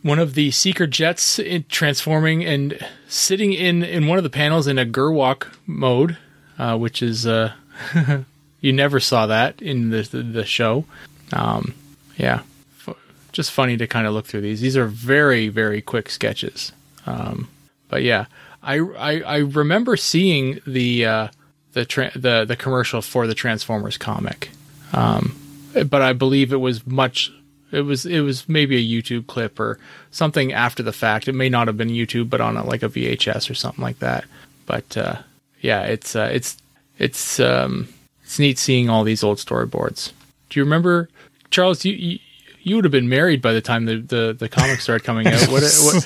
one 0.01 0.19
of 0.19 0.33
the 0.35 0.51
seeker 0.51 0.87
jets 0.87 1.39
in 1.39 1.65
transforming 1.69 2.45
and 2.45 2.79
sitting 3.07 3.53
in, 3.53 3.83
in 3.83 4.07
one 4.07 4.17
of 4.17 4.23
the 4.23 4.29
panels 4.29 4.67
in 4.67 4.77
a 4.77 4.85
Gerwalk 4.85 5.47
mode, 5.65 6.17
uh, 6.57 6.77
which 6.77 7.01
is 7.01 7.25
uh, 7.25 7.53
you 8.61 8.73
never 8.73 8.99
saw 8.99 9.27
that 9.27 9.61
in 9.61 9.89
the 9.89 10.01
the, 10.03 10.23
the 10.23 10.45
show. 10.45 10.85
Um, 11.33 11.73
yeah, 12.17 12.41
F- 12.87 12.97
just 13.31 13.51
funny 13.51 13.77
to 13.77 13.87
kind 13.87 14.07
of 14.07 14.13
look 14.13 14.25
through 14.25 14.41
these. 14.41 14.61
These 14.61 14.77
are 14.77 14.87
very 14.87 15.49
very 15.49 15.81
quick 15.81 16.09
sketches. 16.09 16.71
Um, 17.05 17.49
but 17.89 18.03
yeah, 18.03 18.25
I, 18.63 18.79
I 18.79 19.21
I 19.21 19.37
remember 19.37 19.97
seeing 19.97 20.59
the 20.65 21.05
uh, 21.05 21.27
the 21.73 21.85
tra- 21.85 22.17
the 22.17 22.45
the 22.45 22.55
commercial 22.55 23.01
for 23.01 23.27
the 23.27 23.35
Transformers 23.35 23.97
comic. 23.97 24.49
Um, 24.93 25.39
but 25.73 26.01
I 26.01 26.13
believe 26.13 26.53
it 26.53 26.57
was 26.57 26.85
much. 26.87 27.31
It 27.71 27.81
was 27.81 28.05
it 28.05 28.21
was 28.21 28.47
maybe 28.47 28.77
a 28.77 29.01
YouTube 29.01 29.27
clip 29.27 29.59
or 29.59 29.79
something 30.11 30.53
after 30.53 30.83
the 30.83 30.93
fact. 30.93 31.27
It 31.27 31.33
may 31.33 31.49
not 31.49 31.67
have 31.67 31.77
been 31.77 31.89
YouTube, 31.89 32.29
but 32.29 32.41
on 32.41 32.55
a, 32.55 32.63
like 32.63 32.83
a 32.83 32.89
VHS 32.89 33.49
or 33.49 33.55
something 33.55 33.83
like 33.83 33.99
that. 33.99 34.25
But 34.65 34.95
uh, 34.95 35.17
yeah, 35.61 35.83
it's 35.83 36.15
uh, 36.15 36.29
it's 36.31 36.57
it's 36.97 37.39
um, 37.39 37.89
it's 38.23 38.39
neat 38.39 38.57
seeing 38.57 38.89
all 38.89 39.03
these 39.03 39.23
old 39.23 39.37
storyboards. 39.37 40.13
Do 40.49 40.59
you 40.59 40.63
remember, 40.63 41.09
Charles? 41.49 41.83
You, 41.83 41.93
you 41.93 42.19
you 42.67 42.75
would 42.75 42.83
have 42.83 42.91
been 42.91 43.07
married 43.07 43.41
by 43.41 43.53
the 43.53 43.61
time 43.61 43.85
the, 43.85 43.97
the, 43.97 44.35
the 44.37 44.49
comics 44.49 44.83
started 44.83 45.05
coming 45.05 45.25
out. 45.25 45.47
What, 45.47 45.63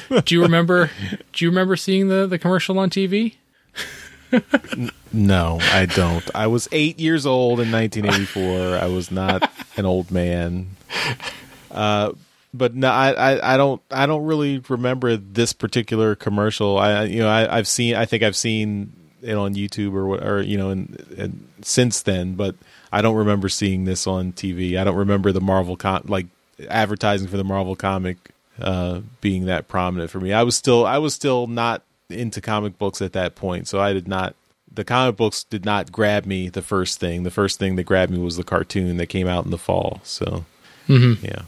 what, 0.09 0.25
do 0.25 0.35
you 0.35 0.43
remember? 0.43 0.91
Do 1.33 1.43
you 1.43 1.49
remember 1.49 1.75
seeing 1.75 2.07
the, 2.07 2.27
the 2.27 2.37
commercial 2.37 2.77
on 2.77 2.91
TV? 2.91 3.33
no, 5.11 5.57
I 5.59 5.87
don't. 5.87 6.23
I 6.35 6.45
was 6.47 6.69
eight 6.71 6.99
years 6.99 7.25
old 7.25 7.59
in 7.59 7.71
1984. 7.71 8.77
I 8.77 8.85
was 8.85 9.09
not 9.09 9.51
an 9.75 9.85
old 9.85 10.11
man. 10.11 10.75
Uh, 11.71 12.13
but 12.53 12.75
no, 12.75 12.89
I, 12.89 13.11
I, 13.11 13.53
I, 13.53 13.57
don't 13.57 13.81
I 13.89 14.05
don't 14.05 14.25
really 14.25 14.59
remember 14.67 15.15
this 15.15 15.53
particular 15.53 16.15
commercial. 16.15 16.77
I 16.77 17.05
you 17.05 17.19
know 17.19 17.29
I, 17.29 17.55
have 17.55 17.67
seen 17.67 17.95
I 17.95 18.05
think 18.05 18.23
I've 18.23 18.35
seen 18.35 18.91
it 19.21 19.35
on 19.35 19.53
YouTube 19.55 19.93
or 19.93 20.05
what 20.05 20.23
or 20.23 20.41
you 20.41 20.57
know 20.57 20.69
and, 20.69 20.99
and 21.17 21.47
since 21.61 22.01
then, 22.01 22.35
but 22.35 22.55
I 22.91 23.01
don't 23.01 23.15
remember 23.15 23.47
seeing 23.47 23.85
this 23.85 24.05
on 24.05 24.33
TV. 24.33 24.77
I 24.77 24.83
don't 24.83 24.97
remember 24.97 25.31
the 25.31 25.41
Marvel 25.41 25.77
con- 25.77 26.05
like 26.07 26.27
advertising 26.69 27.27
for 27.27 27.37
the 27.37 27.43
Marvel 27.43 27.75
comic 27.75 28.17
uh, 28.59 29.01
being 29.21 29.45
that 29.45 29.67
prominent 29.67 30.11
for 30.11 30.19
me. 30.19 30.33
I 30.33 30.43
was 30.43 30.55
still 30.55 30.85
I 30.85 30.97
was 30.97 31.13
still 31.13 31.47
not 31.47 31.83
into 32.09 32.41
comic 32.41 32.77
books 32.77 33.01
at 33.01 33.13
that 33.13 33.35
point, 33.35 33.67
so 33.67 33.79
I 33.79 33.93
did 33.93 34.07
not. 34.07 34.35
The 34.73 34.85
comic 34.85 35.17
books 35.17 35.43
did 35.43 35.65
not 35.65 35.91
grab 35.91 36.25
me. 36.25 36.47
The 36.47 36.61
first 36.61 36.99
thing, 36.99 37.23
the 37.23 37.31
first 37.31 37.59
thing 37.59 37.75
that 37.75 37.83
grabbed 37.83 38.11
me 38.11 38.19
was 38.19 38.37
the 38.37 38.43
cartoon 38.43 38.97
that 38.97 39.07
came 39.07 39.27
out 39.27 39.43
in 39.43 39.51
the 39.51 39.57
fall. 39.57 39.99
So, 40.03 40.45
mm-hmm. 40.87 41.25
yeah, 41.25 41.41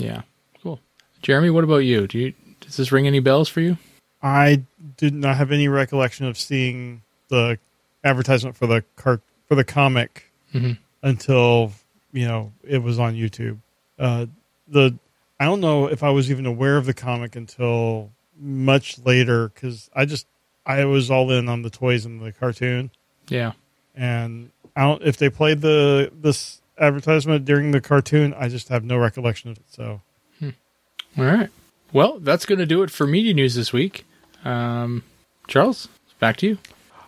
yeah, 0.00 0.22
cool. 0.62 0.80
Jeremy, 1.22 1.50
what 1.50 1.64
about 1.64 1.78
you? 1.78 2.06
Do 2.06 2.18
you 2.18 2.34
does 2.60 2.76
this 2.76 2.92
ring 2.92 3.06
any 3.06 3.20
bells 3.20 3.48
for 3.48 3.60
you? 3.60 3.78
I 4.22 4.62
did 4.96 5.14
not 5.14 5.36
have 5.36 5.50
any 5.50 5.68
recollection 5.68 6.26
of 6.26 6.36
seeing 6.38 7.02
the 7.28 7.58
advertisement 8.04 8.56
for 8.56 8.66
the 8.66 8.84
car 8.96 9.20
for 9.46 9.54
the 9.54 9.64
comic 9.64 10.30
mm-hmm. 10.54 10.72
until 11.02 11.72
you 12.12 12.26
know 12.26 12.52
it 12.66 12.78
was 12.78 12.98
on 12.98 13.14
YouTube. 13.14 13.58
Uh, 13.98 14.26
the 14.68 14.96
I 15.38 15.46
don't 15.46 15.60
know 15.60 15.86
if 15.86 16.02
I 16.02 16.10
was 16.10 16.30
even 16.30 16.46
aware 16.46 16.76
of 16.76 16.86
the 16.86 16.94
comic 16.94 17.36
until 17.36 18.10
much 18.38 18.98
later 19.04 19.48
because 19.48 19.90
I 19.94 20.04
just 20.04 20.26
I 20.66 20.84
was 20.84 21.10
all 21.10 21.30
in 21.30 21.48
on 21.48 21.62
the 21.62 21.70
toys 21.70 22.04
and 22.04 22.20
the 22.20 22.32
cartoon. 22.32 22.90
Yeah, 23.28 23.52
and 23.94 24.50
I 24.76 24.82
don't 24.82 25.02
if 25.02 25.16
they 25.16 25.30
played 25.30 25.60
the 25.60 26.12
this 26.14 26.59
advertisement 26.80 27.44
during 27.44 27.70
the 27.70 27.80
cartoon. 27.80 28.34
I 28.38 28.48
just 28.48 28.68
have 28.68 28.84
no 28.84 28.96
recollection 28.96 29.50
of 29.50 29.58
it. 29.58 29.64
So, 29.68 30.00
hmm. 30.38 30.50
all 31.18 31.24
right. 31.24 31.50
Well, 31.92 32.18
that's 32.20 32.46
going 32.46 32.58
to 32.58 32.66
do 32.66 32.82
it 32.82 32.90
for 32.90 33.06
media 33.06 33.34
news 33.34 33.54
this 33.54 33.72
week. 33.72 34.06
Um, 34.44 35.02
Charles, 35.48 35.88
back 36.18 36.36
to 36.38 36.46
you. 36.46 36.58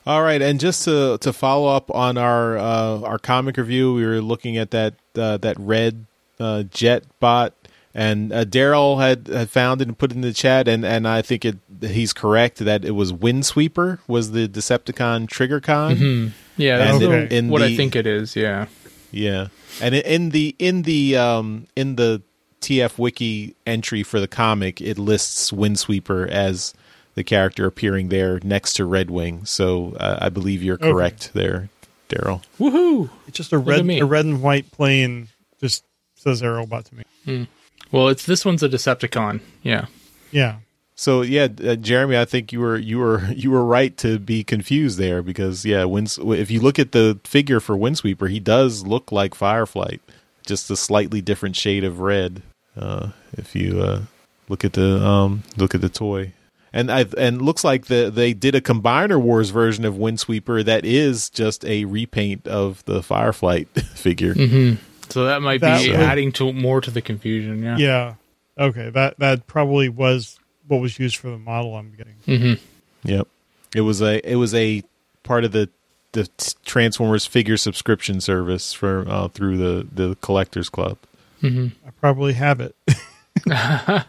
All 0.04 0.22
right, 0.22 0.42
and 0.42 0.58
just 0.58 0.84
to 0.84 1.16
to 1.20 1.32
follow 1.32 1.68
up 1.68 1.88
on 1.94 2.18
our 2.18 2.58
uh, 2.58 3.00
our 3.02 3.18
comic 3.18 3.56
review, 3.56 3.94
we 3.94 4.04
were 4.04 4.20
looking 4.20 4.56
at 4.56 4.72
that 4.72 4.94
uh, 5.14 5.36
that 5.36 5.56
red 5.60 6.06
uh, 6.40 6.64
jet 6.64 7.04
bot, 7.20 7.54
and 7.94 8.32
uh, 8.32 8.44
Daryl 8.44 9.00
had, 9.00 9.28
had 9.28 9.48
found 9.48 9.80
it 9.80 9.86
and 9.86 9.96
put 9.96 10.10
it 10.10 10.16
in 10.16 10.22
the 10.22 10.32
chat, 10.32 10.66
and, 10.66 10.84
and 10.84 11.06
I 11.06 11.22
think 11.22 11.44
it 11.44 11.58
he's 11.80 12.12
correct 12.12 12.58
that 12.58 12.84
it 12.84 12.92
was 12.92 13.12
Windsweeper 13.12 14.00
was 14.08 14.32
the 14.32 14.48
Decepticon 14.48 15.28
Triggercon. 15.28 15.96
Mm-hmm. 15.96 16.28
Yeah, 16.56 16.78
that's 16.78 17.02
okay. 17.02 17.36
in 17.36 17.48
what 17.48 17.60
the, 17.60 17.66
I 17.66 17.76
think 17.76 17.94
it 17.94 18.06
is. 18.06 18.34
Yeah, 18.34 18.66
yeah, 19.12 19.48
and 19.80 19.94
in 19.94 20.30
the 20.30 20.56
in 20.58 20.82
the 20.82 21.16
um 21.16 21.68
in 21.76 21.96
the 21.96 22.22
TF 22.60 22.98
Wiki 22.98 23.54
entry 23.66 24.02
for 24.02 24.18
the 24.18 24.28
comic, 24.28 24.80
it 24.80 24.98
lists 24.98 25.52
Windsweeper 25.52 26.28
as 26.28 26.74
the 27.14 27.22
character 27.22 27.66
appearing 27.66 28.08
there 28.08 28.40
next 28.42 28.74
to 28.74 28.84
Redwing. 28.84 29.46
So 29.46 29.94
uh, 30.00 30.18
I 30.20 30.28
believe 30.30 30.62
you're 30.62 30.78
correct 30.78 31.30
okay. 31.30 31.40
there, 31.40 31.68
Daryl. 32.08 32.42
Woohoo! 32.58 33.10
It's 33.28 33.36
just 33.36 33.52
a 33.52 33.58
red 33.58 33.88
a 33.88 34.04
red 34.04 34.24
and 34.24 34.42
white 34.42 34.70
plane 34.72 35.28
just 35.60 35.84
says 36.14 36.42
Aerobot 36.42 36.84
to 36.84 36.94
me. 36.94 37.04
Hmm. 37.24 37.44
Well, 37.90 38.08
it's 38.08 38.24
this 38.24 38.44
one's 38.44 38.62
a 38.62 38.68
Decepticon. 38.68 39.40
Yeah. 39.62 39.86
Yeah. 40.30 40.56
So 41.02 41.22
yeah, 41.22 41.48
uh, 41.64 41.74
Jeremy, 41.74 42.16
I 42.16 42.24
think 42.24 42.52
you 42.52 42.60
were 42.60 42.76
you 42.76 43.00
were 43.00 43.24
you 43.34 43.50
were 43.50 43.64
right 43.64 43.96
to 43.96 44.20
be 44.20 44.44
confused 44.44 44.98
there 44.98 45.20
because 45.20 45.64
yeah, 45.64 45.82
Winds- 45.82 46.16
if 46.22 46.48
you 46.48 46.60
look 46.60 46.78
at 46.78 46.92
the 46.92 47.18
figure 47.24 47.58
for 47.58 47.76
Windsweeper, 47.76 48.30
he 48.30 48.38
does 48.38 48.86
look 48.86 49.10
like 49.10 49.34
Fireflight, 49.34 49.98
just 50.46 50.70
a 50.70 50.76
slightly 50.76 51.20
different 51.20 51.56
shade 51.56 51.82
of 51.82 51.98
red. 51.98 52.42
Uh, 52.76 53.08
if 53.32 53.56
you 53.56 53.80
uh, 53.80 54.02
look 54.48 54.64
at 54.64 54.74
the 54.74 55.04
um, 55.04 55.42
look 55.56 55.74
at 55.74 55.80
the 55.80 55.88
toy, 55.88 56.34
and 56.72 56.88
I 56.88 57.06
and 57.18 57.42
looks 57.42 57.64
like 57.64 57.86
the 57.86 58.08
they 58.08 58.32
did 58.32 58.54
a 58.54 58.60
Combiner 58.60 59.20
Wars 59.20 59.50
version 59.50 59.84
of 59.84 59.94
Windsweeper 59.94 60.62
that 60.62 60.84
is 60.84 61.30
just 61.30 61.64
a 61.64 61.84
repaint 61.84 62.46
of 62.46 62.84
the 62.84 63.00
Fireflight 63.00 63.66
figure. 63.96 64.34
Mm-hmm. 64.34 64.80
So 65.08 65.24
that 65.24 65.42
might 65.42 65.62
that 65.62 65.82
be 65.82 65.90
would, 65.90 65.98
adding 65.98 66.30
to 66.34 66.52
more 66.52 66.80
to 66.80 66.92
the 66.92 67.02
confusion. 67.02 67.60
Yeah. 67.60 67.76
Yeah. 67.76 68.14
Okay. 68.56 68.90
That 68.90 69.18
that 69.18 69.48
probably 69.48 69.88
was 69.88 70.38
what 70.72 70.80
was 70.80 70.98
used 70.98 71.16
for 71.16 71.28
the 71.28 71.38
model 71.38 71.76
I'm 71.76 71.92
getting. 71.96 72.14
Mm-hmm. 72.26 73.08
Yep. 73.08 73.28
It 73.74 73.82
was 73.82 74.00
a 74.02 74.20
it 74.28 74.36
was 74.36 74.54
a 74.54 74.82
part 75.22 75.44
of 75.44 75.52
the 75.52 75.68
the 76.12 76.28
Transformers 76.64 77.26
figure 77.26 77.56
subscription 77.56 78.20
service 78.20 78.72
for 78.72 79.04
uh, 79.08 79.28
through 79.28 79.58
the 79.58 79.86
the 79.92 80.16
collectors 80.16 80.68
club. 80.68 80.98
Mm-hmm. 81.42 81.68
I 81.86 81.90
probably 82.00 82.32
have 82.34 82.60
it. 82.60 82.74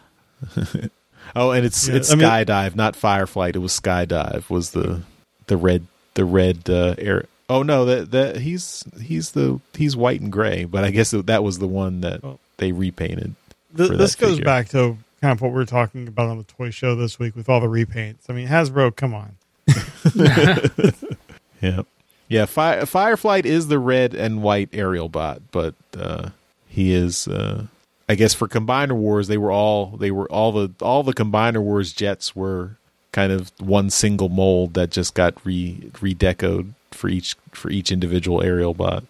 oh, 1.36 1.50
and 1.50 1.64
it's 1.66 1.88
yeah, 1.88 1.94
it's 1.96 2.12
I 2.12 2.16
Skydive, 2.16 2.70
mean, 2.70 2.76
not 2.76 2.94
Fireflight. 2.94 3.56
It 3.56 3.60
was 3.60 3.78
Skydive. 3.78 4.48
Was 4.50 4.70
the 4.70 5.02
the 5.46 5.56
red 5.56 5.86
the 6.14 6.24
red 6.24 6.68
uh, 6.68 6.94
air 6.98 7.24
Oh 7.48 7.62
no, 7.62 7.84
that 7.84 8.10
that 8.12 8.36
he's 8.36 8.84
he's 9.00 9.32
the 9.32 9.60
he's 9.74 9.96
white 9.96 10.20
and 10.20 10.32
gray, 10.32 10.64
but 10.64 10.82
I 10.82 10.90
guess 10.90 11.10
that 11.10 11.44
was 11.44 11.58
the 11.58 11.68
one 11.68 12.00
that 12.00 12.22
they 12.56 12.72
repainted. 12.72 13.34
Th- 13.76 13.90
this 13.90 14.14
goes 14.14 14.30
figure. 14.30 14.44
back 14.44 14.68
to 14.70 14.96
kind 15.24 15.32
of 15.32 15.40
what 15.40 15.54
we 15.54 15.62
are 15.62 15.64
talking 15.64 16.06
about 16.06 16.28
on 16.28 16.36
the 16.36 16.44
toy 16.44 16.68
show 16.68 16.94
this 16.94 17.18
week 17.18 17.34
with 17.34 17.48
all 17.48 17.58
the 17.58 17.66
repaints. 17.66 18.28
I 18.28 18.34
mean, 18.34 18.46
Hasbro, 18.46 18.94
come 18.94 19.14
on. 19.14 19.36
yeah, 21.62 21.80
yeah. 22.28 22.44
Fire, 22.44 22.82
Fireflight 22.82 23.46
is 23.46 23.68
the 23.68 23.78
red 23.78 24.12
and 24.12 24.42
white 24.42 24.68
aerial 24.74 25.08
bot, 25.08 25.40
but 25.50 25.74
uh, 25.96 26.28
he 26.68 26.92
is. 26.92 27.26
Uh, 27.26 27.68
I 28.06 28.16
guess 28.16 28.34
for 28.34 28.48
Combiner 28.48 28.92
Wars, 28.92 29.28
they 29.28 29.38
were 29.38 29.50
all 29.50 29.96
they 29.96 30.10
were 30.10 30.30
all 30.30 30.52
the 30.52 30.70
all 30.82 31.02
the 31.02 31.14
Combiner 31.14 31.62
Wars 31.62 31.94
jets 31.94 32.36
were 32.36 32.76
kind 33.12 33.32
of 33.32 33.50
one 33.58 33.88
single 33.88 34.28
mold 34.28 34.74
that 34.74 34.90
just 34.90 35.14
got 35.14 35.34
re 35.42 35.90
redecoed 35.94 36.74
for 36.90 37.08
each 37.08 37.34
for 37.52 37.70
each 37.70 37.90
individual 37.90 38.42
aerial 38.42 38.74
bot. 38.74 39.04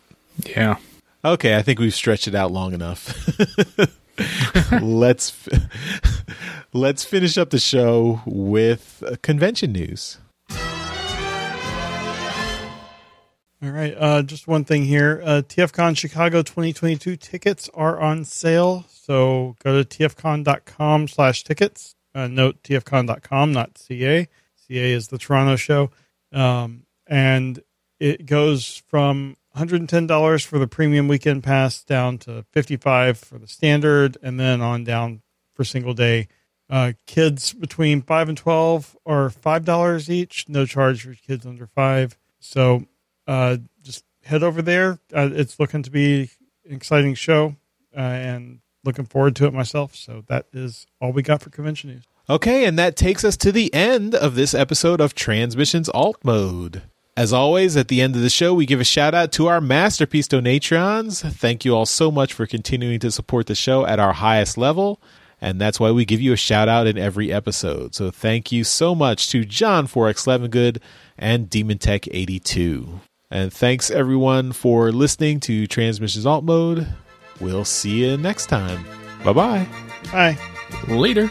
Yeah. 0.46 0.76
Okay, 1.24 1.56
I 1.56 1.62
think 1.62 1.80
we've 1.80 1.92
stretched 1.92 2.28
it 2.28 2.36
out 2.36 2.52
long 2.52 2.72
enough. 2.72 3.28
let's 4.80 5.48
let's 6.72 7.04
finish 7.04 7.38
up 7.38 7.50
the 7.50 7.58
show 7.58 8.20
with 8.26 9.02
convention 9.22 9.72
news. 9.72 10.18
All 13.64 13.70
right, 13.70 13.94
uh, 13.98 14.22
just 14.22 14.46
one 14.46 14.64
thing 14.64 14.84
here. 14.84 15.22
Uh, 15.24 15.40
TFCon 15.40 15.96
Chicago 15.96 16.42
2022 16.42 17.16
tickets 17.16 17.70
are 17.72 17.98
on 17.98 18.26
sale. 18.26 18.84
So 18.90 19.56
go 19.64 19.82
to 19.82 19.88
tfcon.com 19.88 21.08
slash 21.08 21.44
tickets. 21.44 21.94
Uh, 22.14 22.26
note 22.26 22.62
tfcon.com, 22.62 23.52
not 23.52 23.78
CA. 23.78 24.28
CA 24.54 24.92
is 24.92 25.08
the 25.08 25.16
Toronto 25.16 25.56
show. 25.56 25.90
Um, 26.30 26.84
and 27.06 27.62
it 27.98 28.26
goes 28.26 28.82
from 28.88 29.36
$110 29.56 30.46
for 30.46 30.58
the 30.58 30.66
premium 30.66 31.08
weekend 31.08 31.42
pass 31.44 31.82
down 31.82 32.18
to 32.18 32.44
55 32.52 33.18
for 33.18 33.38
the 33.38 33.46
standard 33.46 34.16
and 34.22 34.38
then 34.38 34.60
on 34.60 34.84
down 34.84 35.22
for 35.54 35.64
single 35.64 35.94
day. 35.94 36.28
Uh, 36.68 36.92
kids 37.06 37.52
between 37.52 38.02
5 38.02 38.30
and 38.30 38.38
12 38.38 38.96
are 39.06 39.28
$5 39.28 40.08
each. 40.08 40.48
No 40.48 40.66
charge 40.66 41.02
for 41.02 41.14
kids 41.14 41.46
under 41.46 41.66
5 41.66 42.18
so 42.44 42.84
uh, 43.26 43.56
just 43.82 44.04
head 44.22 44.42
over 44.42 44.60
there. 44.60 44.98
Uh, 45.12 45.30
it's 45.32 45.58
looking 45.58 45.82
to 45.82 45.90
be 45.90 46.30
an 46.68 46.74
exciting 46.74 47.14
show 47.14 47.56
uh, 47.96 48.00
and 48.00 48.60
looking 48.84 49.06
forward 49.06 49.34
to 49.36 49.46
it 49.46 49.54
myself. 49.54 49.96
So 49.96 50.24
that 50.28 50.46
is 50.52 50.86
all 51.00 51.12
we 51.12 51.22
got 51.22 51.42
for 51.42 51.50
convention 51.50 51.90
news. 51.90 52.04
Okay 52.28 52.64
and 52.64 52.78
that 52.78 52.96
takes 52.96 53.24
us 53.24 53.36
to 53.38 53.52
the 53.52 53.72
end 53.74 54.14
of 54.14 54.34
this 54.34 54.54
episode 54.54 55.00
of 55.00 55.14
transmissions 55.14 55.88
alt 55.90 56.18
mode 56.24 56.82
as 57.16 57.32
always, 57.32 57.76
at 57.76 57.88
the 57.88 58.00
end 58.00 58.16
of 58.16 58.22
the 58.22 58.30
show, 58.30 58.52
we 58.54 58.66
give 58.66 58.80
a 58.80 58.84
shout 58.84 59.14
out 59.14 59.30
to 59.32 59.46
our 59.46 59.60
masterpiece 59.60 60.26
Donatreons. 60.26 61.30
Thank 61.32 61.64
you 61.64 61.74
all 61.74 61.86
so 61.86 62.10
much 62.10 62.32
for 62.32 62.46
continuing 62.46 62.98
to 63.00 63.10
support 63.10 63.46
the 63.46 63.54
show 63.54 63.86
at 63.86 64.00
our 64.00 64.12
highest 64.12 64.58
level. 64.58 65.00
And 65.40 65.60
that's 65.60 65.78
why 65.78 65.90
we 65.90 66.04
give 66.04 66.20
you 66.20 66.32
a 66.32 66.36
shout 66.36 66.68
out 66.68 66.86
in 66.86 66.98
every 66.98 67.32
episode. 67.32 67.94
So 67.94 68.10
thank 68.10 68.50
you 68.50 68.64
so 68.64 68.94
much 68.94 69.30
to 69.30 69.44
John 69.44 69.86
Forex 69.86 70.26
Levengood 70.26 70.80
and 71.16 71.48
Demon 71.48 71.78
Tech 71.78 72.08
82. 72.08 73.00
And 73.30 73.52
thanks 73.52 73.90
everyone 73.90 74.52
for 74.52 74.90
listening 74.90 75.40
to 75.40 75.66
Transmissions 75.66 76.26
Alt 76.26 76.44
Mode. 76.44 76.88
We'll 77.40 77.64
see 77.64 78.04
you 78.04 78.16
next 78.16 78.46
time. 78.46 78.84
Bye 79.22 79.32
bye. 79.32 79.68
Bye. 80.10 80.38
Later. 80.88 81.30